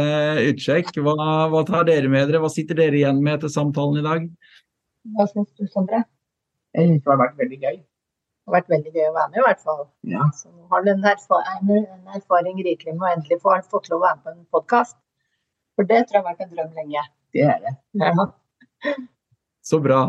[0.52, 0.94] utsjekk.
[1.02, 1.16] Hva,
[1.50, 2.44] hva tar dere med dere?
[2.44, 4.30] Hva sitter dere igjen med etter samtalen i dag?
[5.18, 6.04] Hva syns du, Sondre?
[6.78, 7.78] Jeg synes det har vært veldig gøy.
[7.82, 9.84] Det har vært veldig gøy å være med, i hvert fall.
[10.14, 10.32] Ja.
[10.38, 13.90] Så nå har du en, erfa en, en erfaring rikelig med å endelig få fått
[13.90, 14.98] lov å være med på en podkast.
[15.74, 17.10] For det tror jeg har vært en drøm lenge.
[17.34, 17.80] Det er det.
[17.98, 18.30] Ja.
[19.70, 20.02] Så bra.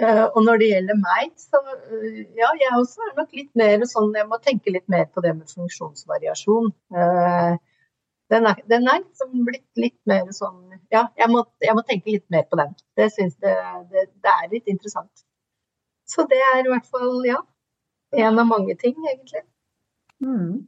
[0.00, 3.82] Eh, og når det gjelder meg, så eh, ja, jeg også er nok litt mer
[3.84, 6.70] sånn Jeg må tenke litt mer på det med funksjonsvariasjon.
[6.96, 7.52] Eh,
[8.32, 12.14] den er, den er liksom blitt litt mer sånn Ja, jeg må, jeg må tenke
[12.14, 12.72] litt mer på den.
[12.96, 13.52] Det syns det,
[13.92, 15.26] det, det er litt interessant.
[16.08, 17.38] Så det er i hvert fall, ja,
[18.16, 19.44] en av mange ting, egentlig.
[20.24, 20.64] Mm.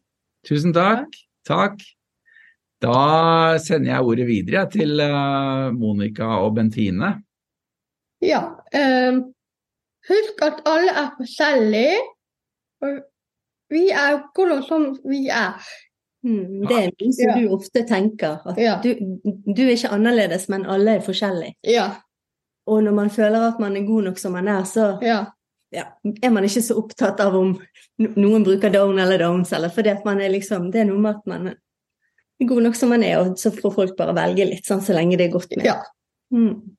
[0.49, 1.17] Tusen takk.
[1.49, 1.81] Takk.
[2.85, 5.01] Da sender jeg ordet videre til
[5.77, 7.13] Monica og Bentine.
[8.25, 8.41] Ja.
[8.75, 9.19] Um,
[10.09, 11.99] husk at alle er forskjellige.
[12.85, 12.99] Og
[13.73, 15.61] vi er akkurat som vi er.
[16.25, 17.35] Mm, det er noe som Ja.
[17.41, 18.41] du ofte tenker.
[18.49, 18.79] At Ja.
[18.83, 18.95] du,
[19.57, 21.55] du er ikke annerledes, men alle er forskjellige.
[21.65, 21.91] Ja.
[22.67, 25.25] Og når man føler at man er god nok som man er, så Ja.
[25.73, 25.85] ja,
[26.23, 27.59] er man ikke så opptatt av om
[27.99, 31.15] noen bruker down eller downs, eller fordi at man er liksom Det er noe med
[31.17, 34.65] at man er god nok som man er, og så får folk bare velge litt,
[34.65, 35.67] sånn så lenge det er godt med.
[35.67, 35.83] Ja.
[36.33, 36.77] Mm.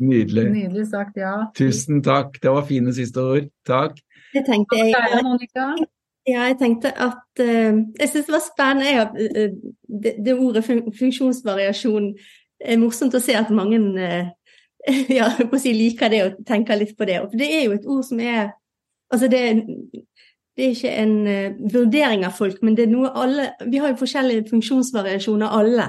[0.00, 0.46] Nydelig.
[0.52, 1.34] Nydelig sagt, ja.
[1.56, 2.38] Tusen takk.
[2.42, 3.48] Det var fine siste ord.
[3.68, 3.98] Takk.
[4.34, 5.86] Det tenkte jeg.
[6.28, 9.54] Ja, jeg tenkte at uh, Jeg syns det var spennende at, har- eh,
[10.02, 12.10] det, det ordet fun funksjonsvariasjon
[12.60, 14.28] er morsomt å se at mange uh,
[15.18, 17.20] ja, på å si, liker det og tenker litt på det.
[17.24, 18.50] Og det er jo et ord som er
[19.10, 19.38] Altså, det,
[20.54, 23.90] det er ikke en eh, vurdering av folk, men det er noe alle Vi har
[23.90, 25.86] jo forskjellige funksjonsvariasjoner, alle.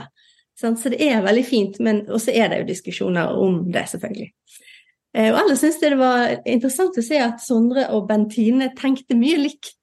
[0.62, 4.30] Så det er veldig fint, men også er det jo diskusjoner om det, selvfølgelig.
[5.18, 9.40] Eh, Og alle syns det var interessant å se at Sondre og Bentine tenkte mye
[9.42, 9.74] likt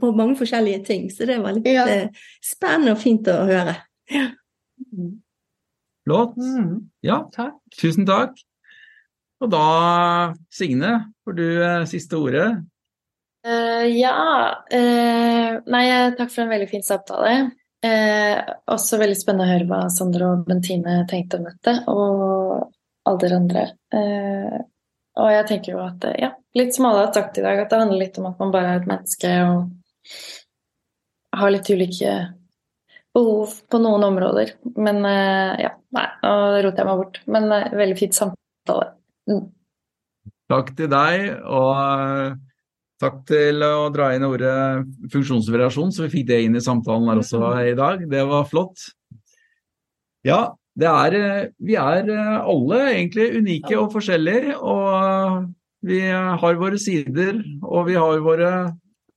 [0.00, 1.86] på mange forskjellige ting, så det var litt Ja.
[1.90, 2.08] eh,
[2.44, 3.74] spennende og fint å høre.
[6.06, 6.36] Flott.
[6.38, 6.88] Mm.
[7.04, 7.58] Ja, Takk.
[7.76, 8.38] tusen takk.
[9.42, 12.48] Og da, Signe, får du eh, siste ordet.
[13.46, 14.14] Uh, ja
[14.72, 15.84] Uh, Nei,
[16.18, 17.50] takk for en veldig fin samtale.
[17.84, 22.72] Eh, også veldig spennende å høre hva Sondre og Bentine tenkte om dette, og
[23.06, 23.62] alle dere andre.
[23.94, 24.58] Eh,
[25.18, 27.70] og jeg tenker jo at, eh, ja, litt som alle har sagt i dag, at
[27.70, 29.70] det handler litt om at man bare er et menneske og
[31.38, 32.16] har litt ulike
[33.14, 34.54] behov på noen områder.
[34.76, 37.22] Men eh, ja, nei, nå roter jeg meg bort.
[37.26, 38.92] Men eh, veldig fint samtale.
[39.30, 39.46] Mm.
[40.48, 42.38] Takk til deg, og
[42.98, 44.54] takk til å dra inn ordet
[45.12, 48.02] funksjonsvariasjon, så vi fikk det inn i samtalen her også i dag.
[48.10, 48.88] Det var flott.
[50.26, 50.40] Ja,
[50.78, 55.48] det er, eh, vi er eh, alle egentlig unike og forskjellige, og
[55.88, 58.52] vi har våre sider, og vi har våre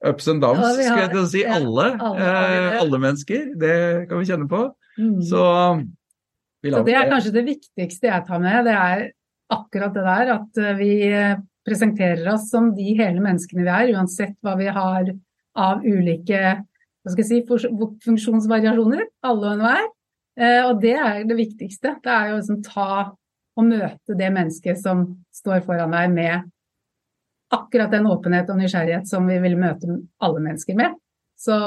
[0.08, 1.42] ups and downs, Ja, skal jeg til å si.
[1.46, 3.78] Alle, alle eh, alle mennesker, det
[4.10, 4.64] kan vi kjenne på.
[4.98, 5.18] Mm.
[5.26, 5.44] Så
[6.62, 9.08] vi Så det er kanskje det viktigste jeg tar med, det er
[9.52, 10.92] akkurat det der at vi
[11.68, 15.12] presenterer oss som de hele menneskene vi er, uansett hva vi har
[15.62, 16.62] av ulike
[17.26, 17.42] si,
[18.06, 19.90] funksjonsvariasjoner, alle og enhver.
[20.40, 21.98] Eh, Og det er det viktigste.
[22.04, 22.92] Det er jo liksom ta
[23.60, 25.04] og møte det mennesket som
[25.36, 26.52] står foran deg med
[27.52, 30.96] akkurat den åpenhet og nysgjerrighet som vi vil møte alle mennesker med.
[31.36, 31.58] Så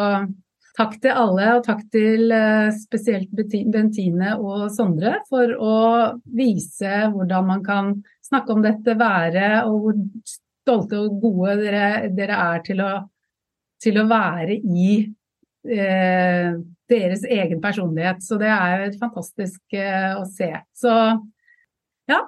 [0.79, 5.77] takk til alle, og takk til eh, spesielt Bentine og Sondre for å
[6.25, 7.93] vise hvordan man kan
[8.25, 9.99] snakke om dette, været og hvor
[10.65, 12.93] stolte og gode dere, dere er til å,
[13.83, 14.89] til å være i
[15.69, 16.55] eh,
[16.91, 18.25] deres egen personlighet.
[18.25, 20.51] Så det er fantastisk eh, å se.
[20.77, 20.95] Så
[22.11, 22.23] ja,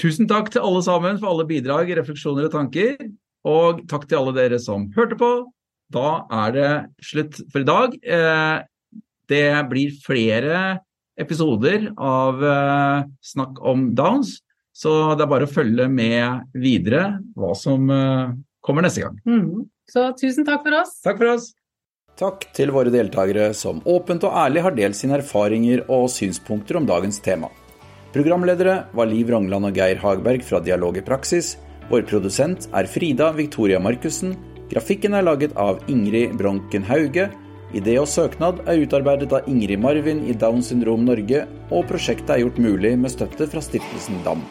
[0.00, 2.96] Tusen takk til alle sammen for alle bidrag, refleksjoner og tanker.
[3.48, 5.32] Og takk til alle dere som hørte på.
[5.92, 6.70] Da er det
[7.04, 7.98] slutt for i dag.
[8.00, 8.60] Eh,
[9.28, 10.80] Det blir flere
[11.16, 14.40] episoder av eh, Snakk om Downs,
[14.72, 19.18] så det er bare å følge med videre hva som eh, kommer neste gang.
[19.28, 19.66] Mm.
[19.90, 20.96] Så tusen takk for oss.
[21.04, 21.50] Takk for oss.
[22.18, 26.88] Takk til våre deltakere som åpent og ærlig har delt sine erfaringer og synspunkter om
[26.88, 27.48] dagens tema.
[28.12, 31.54] Programledere var Liv Rongland og Geir Hagberg fra Dialog i praksis.
[31.88, 34.36] Vår produsent er Frida Victoria Markussen.
[34.72, 37.30] Grafikken er laget av Ingrid Bronken Hauge.
[37.72, 42.44] Idé og søknad er utarbeidet av Ingrid Marvin i Down syndrom Norge, og prosjektet er
[42.44, 44.44] gjort mulig med støtte fra Stiftelsen DAM.